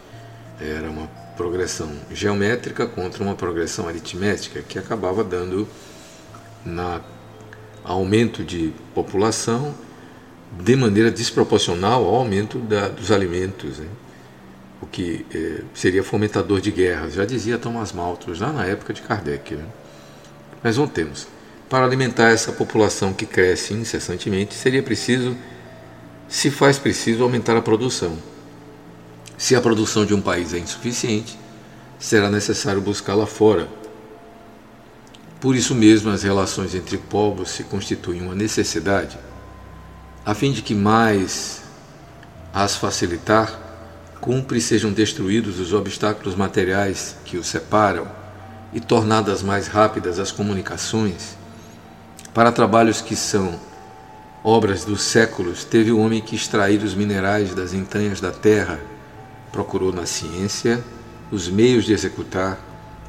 Era 0.59 0.89
uma 0.89 1.07
progressão 1.35 1.91
geométrica 2.11 2.85
contra 2.85 3.23
uma 3.23 3.33
progressão 3.33 3.87
aritmética 3.87 4.61
que 4.61 4.77
acabava 4.77 5.23
dando 5.23 5.67
na 6.63 7.01
aumento 7.83 8.43
de 8.43 8.71
população 8.93 9.73
de 10.51 10.75
maneira 10.75 11.09
desproporcional 11.09 12.03
ao 12.05 12.15
aumento 12.15 12.59
da, 12.59 12.89
dos 12.89 13.11
alimentos, 13.11 13.79
né? 13.79 13.87
o 14.81 14.85
que 14.85 15.25
eh, 15.33 15.63
seria 15.73 16.03
fomentador 16.03 16.59
de 16.59 16.71
guerras, 16.71 17.13
já 17.13 17.23
dizia 17.23 17.57
Thomas 17.57 17.91
Malthus 17.93 18.39
lá 18.39 18.51
na 18.51 18.65
época 18.65 18.93
de 18.93 19.01
Kardec. 19.01 19.55
Né? 19.55 19.65
Mas 20.61 20.75
voltemos. 20.75 21.27
Para 21.69 21.85
alimentar 21.85 22.31
essa 22.31 22.51
população 22.51 23.13
que 23.13 23.25
cresce 23.25 23.73
incessantemente, 23.73 24.53
seria 24.53 24.83
preciso, 24.83 25.37
se 26.27 26.51
faz 26.51 26.77
preciso, 26.77 27.23
aumentar 27.23 27.55
a 27.55 27.61
produção. 27.61 28.17
Se 29.37 29.55
a 29.55 29.61
produção 29.61 30.05
de 30.05 30.13
um 30.13 30.21
país 30.21 30.53
é 30.53 30.57
insuficiente, 30.57 31.39
será 31.97 32.29
necessário 32.29 32.81
buscá-la 32.81 33.25
fora. 33.25 33.69
Por 35.39 35.55
isso 35.55 35.73
mesmo, 35.73 36.09
as 36.11 36.23
relações 36.23 36.75
entre 36.75 36.97
povos 36.97 37.51
se 37.51 37.63
constituem 37.63 38.21
uma 38.21 38.35
necessidade, 38.35 39.17
a 40.25 40.35
fim 40.35 40.51
de 40.51 40.61
que 40.61 40.75
mais 40.75 41.61
as 42.53 42.75
facilitar, 42.75 43.59
cumpre 44.19 44.61
sejam 44.61 44.91
destruídos 44.91 45.59
os 45.59 45.73
obstáculos 45.73 46.35
materiais 46.35 47.15
que 47.25 47.37
os 47.37 47.47
separam 47.47 48.07
e 48.71 48.79
tornadas 48.79 49.41
mais 49.41 49.67
rápidas 49.67 50.19
as 50.19 50.31
comunicações, 50.31 51.35
para 52.33 52.51
trabalhos 52.51 53.01
que 53.01 53.15
são 53.15 53.59
obras 54.43 54.85
dos 54.85 55.01
séculos, 55.01 55.63
teve 55.63 55.91
o 55.91 55.99
homem 55.99 56.21
que 56.21 56.35
extrair 56.35 56.83
os 56.83 56.93
minerais 56.93 57.53
das 57.55 57.73
entranhas 57.73 58.21
da 58.21 58.31
terra, 58.31 58.79
procurou 59.51 59.91
na 59.91 60.05
ciência 60.05 60.83
os 61.31 61.49
meios 61.49 61.83
de 61.85 61.93
executar 61.93 62.59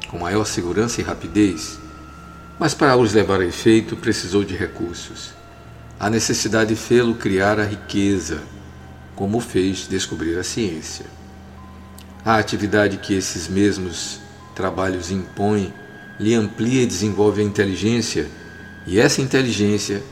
com 0.09 0.17
maior 0.17 0.45
segurança 0.45 0.99
e 0.99 1.03
rapidez, 1.03 1.79
mas 2.59 2.73
para 2.73 2.97
os 2.97 3.13
levar 3.13 3.39
a 3.39 3.45
efeito 3.45 3.95
precisou 3.95 4.43
de 4.43 4.55
recursos. 4.55 5.42
A 6.03 6.09
necessidade 6.09 6.75
fê-lo 6.75 7.15
criar 7.15 7.61
a 7.61 7.63
riqueza, 7.63 8.41
como 9.15 9.39
fez 9.39 9.87
descobrir 9.87 10.37
a 10.37 10.43
ciência. 10.43 11.05
A 12.25 12.35
atividade 12.35 12.97
que 12.97 13.13
esses 13.13 13.47
mesmos 13.47 14.19
trabalhos 14.53 15.11
impõem 15.11 15.73
lhe 16.19 16.35
amplia 16.35 16.81
e 16.81 16.85
desenvolve 16.85 17.41
a 17.41 17.45
inteligência, 17.45 18.27
e 18.85 18.99
essa 18.99 19.21
inteligência, 19.21 20.03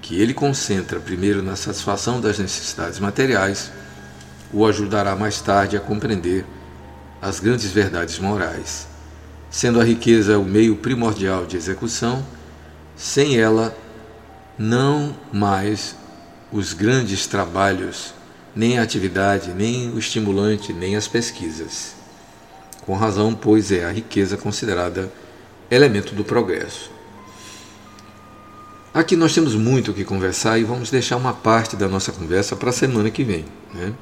que 0.00 0.18
ele 0.18 0.32
concentra 0.32 0.98
primeiro 0.98 1.42
na 1.42 1.56
satisfação 1.56 2.22
das 2.22 2.38
necessidades 2.38 2.98
materiais, 2.98 3.70
o 4.50 4.64
ajudará 4.64 5.14
mais 5.14 5.42
tarde 5.42 5.76
a 5.76 5.80
compreender 5.80 6.46
as 7.20 7.38
grandes 7.38 7.70
verdades 7.70 8.18
morais. 8.18 8.88
Sendo 9.50 9.78
a 9.78 9.84
riqueza 9.84 10.38
o 10.38 10.44
meio 10.46 10.76
primordial 10.76 11.44
de 11.44 11.58
execução, 11.58 12.24
sem 12.96 13.36
ela, 13.36 13.76
não 14.58 15.16
mais 15.32 15.96
os 16.52 16.72
grandes 16.72 17.26
trabalhos, 17.26 18.14
nem 18.54 18.78
a 18.78 18.82
atividade, 18.82 19.52
nem 19.52 19.90
o 19.90 19.98
estimulante, 19.98 20.72
nem 20.72 20.96
as 20.96 21.08
pesquisas. 21.08 21.94
Com 22.82 22.94
razão, 22.94 23.34
pois 23.34 23.72
é 23.72 23.84
a 23.84 23.90
riqueza 23.90 24.36
considerada 24.36 25.12
elemento 25.70 26.14
do 26.14 26.22
progresso. 26.22 26.90
Aqui 28.92 29.16
nós 29.16 29.34
temos 29.34 29.56
muito 29.56 29.90
o 29.90 29.94
que 29.94 30.04
conversar 30.04 30.58
e 30.58 30.64
vamos 30.64 30.90
deixar 30.90 31.16
uma 31.16 31.32
parte 31.32 31.74
da 31.74 31.88
nossa 31.88 32.12
conversa 32.12 32.54
para 32.54 32.70
a 32.70 32.72
semana 32.72 33.10
que 33.10 33.24
vem. 33.24 33.44
Né? 33.72 33.92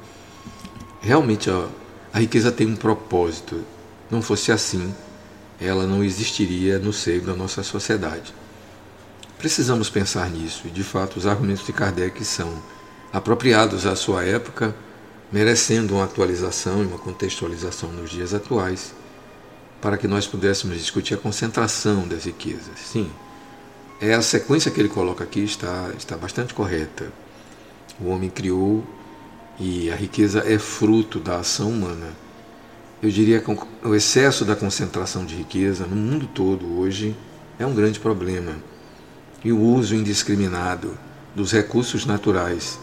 Realmente 1.01 1.49
ó, 1.49 1.67
a 2.13 2.19
riqueza 2.19 2.51
tem 2.51 2.67
um 2.67 2.75
propósito. 2.75 3.63
Não 4.11 4.21
fosse 4.21 4.51
assim, 4.51 4.93
ela 5.59 5.87
não 5.87 6.03
existiria 6.03 6.77
no 6.77 6.93
seio 6.93 7.21
da 7.21 7.33
nossa 7.33 7.63
sociedade. 7.63 8.31
Precisamos 9.43 9.89
pensar 9.89 10.29
nisso 10.29 10.61
e, 10.65 10.69
de 10.69 10.85
fato, 10.85 11.17
os 11.17 11.27
argumentos 11.27 11.65
de 11.65 11.73
Kardec 11.73 12.23
são 12.23 12.63
apropriados 13.11 13.85
à 13.85 13.93
sua 13.93 14.23
época 14.23 14.73
merecendo 15.29 15.95
uma 15.95 16.05
atualização 16.05 16.81
e 16.81 16.85
uma 16.85 16.97
contextualização 16.97 17.91
nos 17.91 18.09
dias 18.09 18.33
atuais, 18.33 18.93
para 19.81 19.97
que 19.97 20.07
nós 20.07 20.25
pudéssemos 20.25 20.77
discutir 20.77 21.15
a 21.15 21.17
concentração 21.17 22.07
das 22.07 22.23
riquezas. 22.23 22.79
Sim, 22.85 23.11
é 23.99 24.13
a 24.13 24.21
sequência 24.21 24.71
que 24.71 24.79
ele 24.79 24.87
coloca 24.87 25.25
aqui 25.25 25.43
está, 25.43 25.91
está 25.97 26.15
bastante 26.15 26.53
correta. 26.53 27.11
O 27.99 28.07
homem 28.07 28.29
criou 28.29 28.81
e 29.59 29.91
a 29.91 29.95
riqueza 29.97 30.41
é 30.47 30.57
fruto 30.57 31.19
da 31.19 31.39
ação 31.39 31.69
humana. 31.69 32.13
Eu 33.01 33.09
diria 33.09 33.41
que 33.41 33.51
o 33.83 33.93
excesso 33.93 34.45
da 34.45 34.55
concentração 34.55 35.25
de 35.25 35.35
riqueza 35.35 35.85
no 35.85 35.97
mundo 35.97 36.29
todo 36.33 36.79
hoje 36.79 37.13
é 37.59 37.65
um 37.65 37.75
grande 37.75 37.99
problema. 37.99 38.71
E 39.43 39.51
o 39.51 39.59
uso 39.59 39.95
indiscriminado 39.95 40.97
dos 41.35 41.51
recursos 41.51 42.05
naturais 42.05 42.79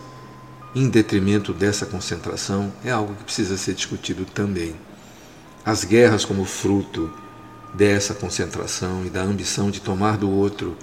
em 0.74 0.88
detrimento 0.88 1.52
dessa 1.52 1.86
concentração 1.86 2.72
é 2.84 2.90
algo 2.90 3.14
que 3.14 3.24
precisa 3.24 3.56
ser 3.56 3.74
discutido 3.74 4.24
também. 4.24 4.74
As 5.64 5.84
guerras, 5.84 6.24
como 6.24 6.44
fruto 6.44 7.12
dessa 7.74 8.14
concentração 8.14 9.04
e 9.04 9.10
da 9.10 9.22
ambição 9.22 9.70
de 9.70 9.80
tomar 9.80 10.16
do 10.16 10.30
outro 10.30 10.76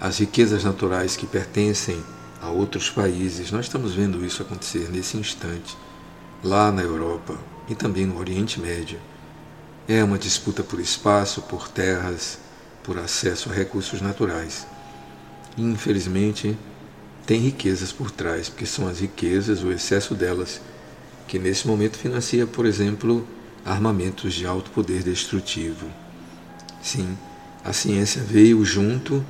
as 0.00 0.18
riquezas 0.18 0.64
naturais 0.64 1.16
que 1.16 1.26
pertencem 1.26 2.02
a 2.40 2.48
outros 2.48 2.88
países, 2.88 3.50
nós 3.50 3.66
estamos 3.66 3.94
vendo 3.94 4.24
isso 4.24 4.42
acontecer 4.42 4.88
nesse 4.90 5.16
instante, 5.16 5.76
lá 6.42 6.70
na 6.70 6.82
Europa 6.82 7.36
e 7.68 7.74
também 7.74 8.06
no 8.06 8.18
Oriente 8.18 8.60
Médio. 8.60 8.98
É 9.88 10.04
uma 10.04 10.18
disputa 10.18 10.62
por 10.62 10.78
espaço, 10.78 11.42
por 11.42 11.68
terras, 11.68 12.38
por 12.84 12.98
acesso 12.98 13.50
a 13.50 13.52
recursos 13.52 14.00
naturais. 14.00 14.66
E, 15.58 15.62
infelizmente, 15.62 16.56
tem 17.26 17.40
riquezas 17.40 17.92
por 17.92 18.12
trás, 18.12 18.48
porque 18.48 18.64
são 18.64 18.86
as 18.88 19.00
riquezas, 19.00 19.62
o 19.62 19.72
excesso 19.72 20.14
delas, 20.14 20.60
que 21.26 21.38
nesse 21.38 21.66
momento 21.66 21.98
financia, 21.98 22.46
por 22.46 22.64
exemplo, 22.64 23.26
armamentos 23.64 24.32
de 24.32 24.46
alto 24.46 24.70
poder 24.70 25.02
destrutivo. 25.02 25.86
Sim, 26.80 27.18
A 27.64 27.72
ciência 27.72 28.22
veio 28.22 28.64
junto, 28.64 29.22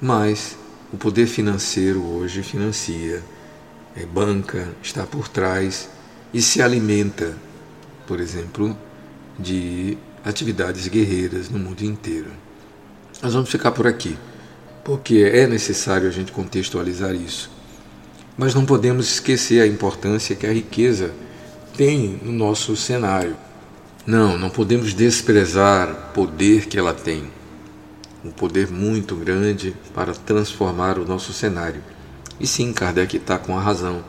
mas 0.00 0.56
o 0.92 0.96
poder 0.98 1.26
financeiro 1.26 2.04
hoje 2.04 2.42
financia, 2.42 3.22
é, 3.96 4.04
banca, 4.04 4.68
está 4.82 5.06
por 5.06 5.28
trás 5.28 5.88
e 6.34 6.42
se 6.42 6.60
alimenta, 6.60 7.34
por 8.06 8.20
exemplo, 8.20 8.76
de 9.38 9.96
atividades 10.24 10.88
guerreiras 10.88 11.48
no 11.48 11.58
mundo 11.58 11.82
inteiro. 11.82 12.30
Nós 13.22 13.32
vamos 13.32 13.48
ficar 13.48 13.70
por 13.70 13.86
aqui, 13.86 14.18
porque 14.84 15.30
é 15.32 15.46
necessário 15.46 16.08
a 16.08 16.10
gente 16.10 16.32
contextualizar 16.32 17.14
isso. 17.14 17.50
Mas 18.36 18.54
não 18.54 18.64
podemos 18.64 19.06
esquecer 19.12 19.60
a 19.60 19.66
importância 19.66 20.34
que 20.34 20.46
a 20.46 20.52
riqueza 20.52 21.12
tem 21.76 22.18
no 22.22 22.32
nosso 22.32 22.76
cenário. 22.76 23.36
Não, 24.06 24.38
não 24.38 24.50
podemos 24.50 24.94
desprezar 24.94 25.90
o 25.90 26.14
poder 26.14 26.66
que 26.66 26.78
ela 26.78 26.94
tem. 26.94 27.24
Um 28.24 28.30
poder 28.30 28.70
muito 28.70 29.14
grande 29.14 29.74
para 29.94 30.12
transformar 30.12 30.98
o 30.98 31.04
nosso 31.04 31.32
cenário. 31.32 31.82
E 32.38 32.46
sim, 32.46 32.72
Kardec 32.72 33.16
está 33.16 33.38
com 33.38 33.56
a 33.56 33.60
razão 33.60 34.02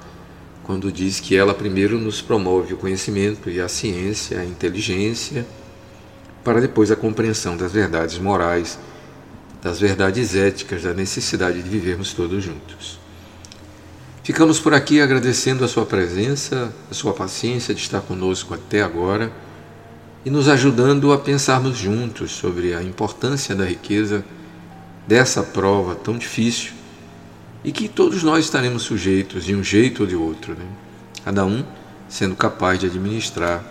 quando 0.63 0.91
diz 0.91 1.19
que 1.19 1.35
ela 1.35 1.53
primeiro 1.53 1.99
nos 1.99 2.21
promove 2.21 2.73
o 2.73 2.77
conhecimento 2.77 3.49
e 3.49 3.59
a 3.59 3.67
ciência, 3.67 4.39
a 4.39 4.45
inteligência, 4.45 5.45
para 6.43 6.61
depois 6.61 6.91
a 6.91 6.95
compreensão 6.95 7.57
das 7.57 7.73
verdades 7.73 8.17
morais, 8.17 8.79
das 9.61 9.79
verdades 9.79 10.35
éticas, 10.35 10.83
da 10.83 10.93
necessidade 10.93 11.61
de 11.61 11.69
vivermos 11.69 12.13
todos 12.13 12.43
juntos. 12.43 12.99
Ficamos 14.23 14.59
por 14.59 14.73
aqui 14.73 15.01
agradecendo 15.01 15.65
a 15.65 15.67
sua 15.67 15.85
presença, 15.85 16.73
a 16.89 16.93
sua 16.93 17.13
paciência 17.13 17.73
de 17.73 17.81
estar 17.81 18.01
conosco 18.01 18.53
até 18.53 18.81
agora 18.81 19.31
e 20.23 20.29
nos 20.29 20.47
ajudando 20.47 21.11
a 21.11 21.17
pensarmos 21.17 21.77
juntos 21.77 22.31
sobre 22.31 22.73
a 22.73 22.83
importância 22.83 23.55
da 23.55 23.65
riqueza 23.65 24.23
dessa 25.07 25.41
prova 25.41 25.95
tão 25.95 26.17
difícil 26.17 26.73
e 27.63 27.71
que 27.71 27.87
todos 27.87 28.23
nós 28.23 28.45
estaremos 28.45 28.83
sujeitos 28.83 29.45
de 29.45 29.55
um 29.55 29.63
jeito 29.63 30.01
ou 30.01 30.07
de 30.07 30.15
outro, 30.15 30.53
né? 30.53 30.65
cada 31.23 31.45
um 31.45 31.63
sendo 32.07 32.35
capaz 32.35 32.79
de 32.79 32.87
administrar 32.87 33.63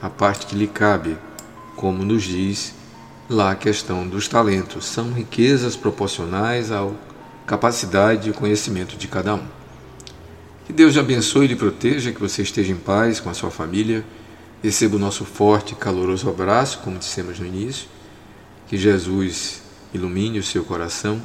a 0.00 0.08
parte 0.08 0.46
que 0.46 0.54
lhe 0.54 0.66
cabe, 0.66 1.16
como 1.76 2.04
nos 2.04 2.22
diz 2.22 2.74
lá 3.28 3.52
a 3.52 3.56
questão 3.56 4.06
dos 4.06 4.28
talentos, 4.28 4.86
são 4.86 5.12
riquezas 5.12 5.76
proporcionais 5.76 6.70
à 6.70 6.88
capacidade 7.46 8.30
e 8.30 8.32
conhecimento 8.32 8.96
de 8.96 9.08
cada 9.08 9.34
um. 9.34 9.46
Que 10.66 10.72
Deus 10.72 10.94
te 10.94 10.98
abençoe 10.98 11.44
e 11.44 11.48
lhe 11.48 11.56
proteja, 11.56 12.12
que 12.12 12.20
você 12.20 12.42
esteja 12.42 12.72
em 12.72 12.76
paz 12.76 13.20
com 13.20 13.28
a 13.28 13.34
sua 13.34 13.50
família. 13.50 14.04
Receba 14.62 14.96
o 14.96 14.98
nosso 14.98 15.24
forte 15.24 15.72
e 15.72 15.76
caloroso 15.76 16.28
abraço, 16.28 16.78
como 16.78 16.98
dissemos 16.98 17.38
no 17.38 17.46
início. 17.46 17.86
Que 18.66 18.78
Jesus 18.78 19.62
ilumine 19.92 20.38
o 20.38 20.42
seu 20.42 20.64
coração 20.64 21.20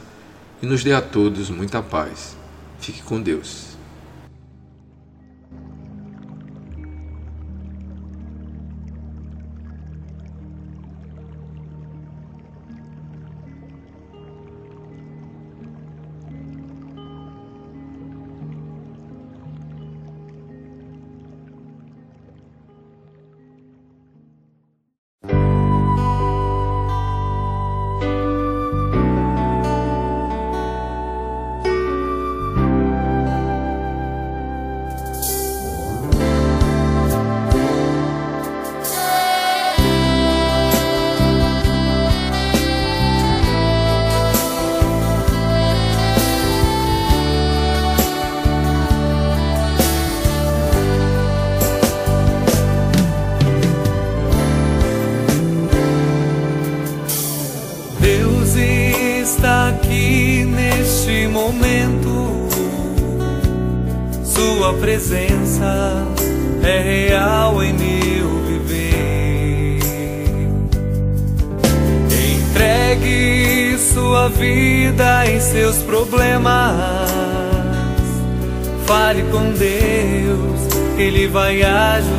e 0.61 0.65
nos 0.65 0.83
dê 0.83 0.93
a 0.93 1.01
todos 1.01 1.49
muita 1.49 1.81
paz. 1.81 2.35
Fique 2.79 3.01
com 3.01 3.21
Deus. 3.21 3.68
Presença 64.99 66.05
é 66.61 67.07
real 67.07 67.63
em 67.63 67.71
meu 67.71 68.43
viver. 68.43 69.79
Entregue 72.33 73.77
sua 73.77 74.27
vida 74.27 75.25
em 75.25 75.39
seus 75.39 75.77
problemas. 75.83 77.09
Fale 78.85 79.23
com 79.31 79.53
Deus, 79.53 80.67
Ele 80.97 81.27
vai 81.27 81.63
ajudar 81.63 82.18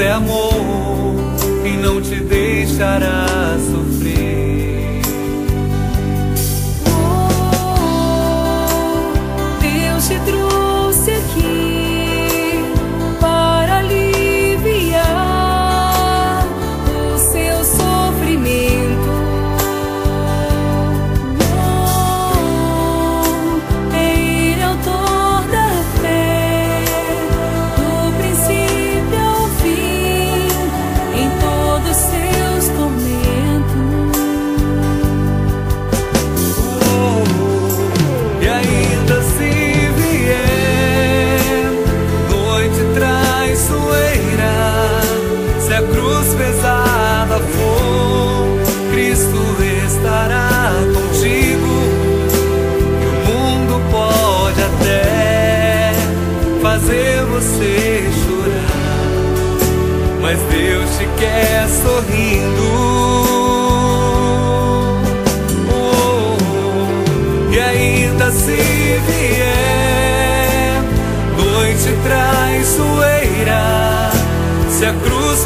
é 0.00 0.12
amor 0.12 1.14
e 1.64 1.76
não 1.76 2.00
te 2.00 2.16
deixará 2.20 3.27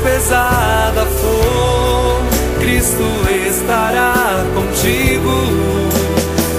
pesada 0.03 1.05
for, 1.07 2.23
Cristo 2.61 3.05
estará 3.49 4.45
contigo. 4.55 5.31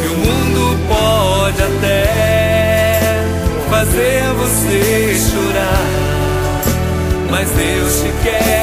E 0.03 0.07
o 0.07 0.17
mundo 0.17 0.77
pode 0.87 1.61
até 1.61 3.23
fazer 3.69 4.23
você 4.37 5.15
chorar 5.31 6.03
mas 7.33 7.49
Deus 7.49 8.01
te 8.01 8.13
quer 8.21 8.62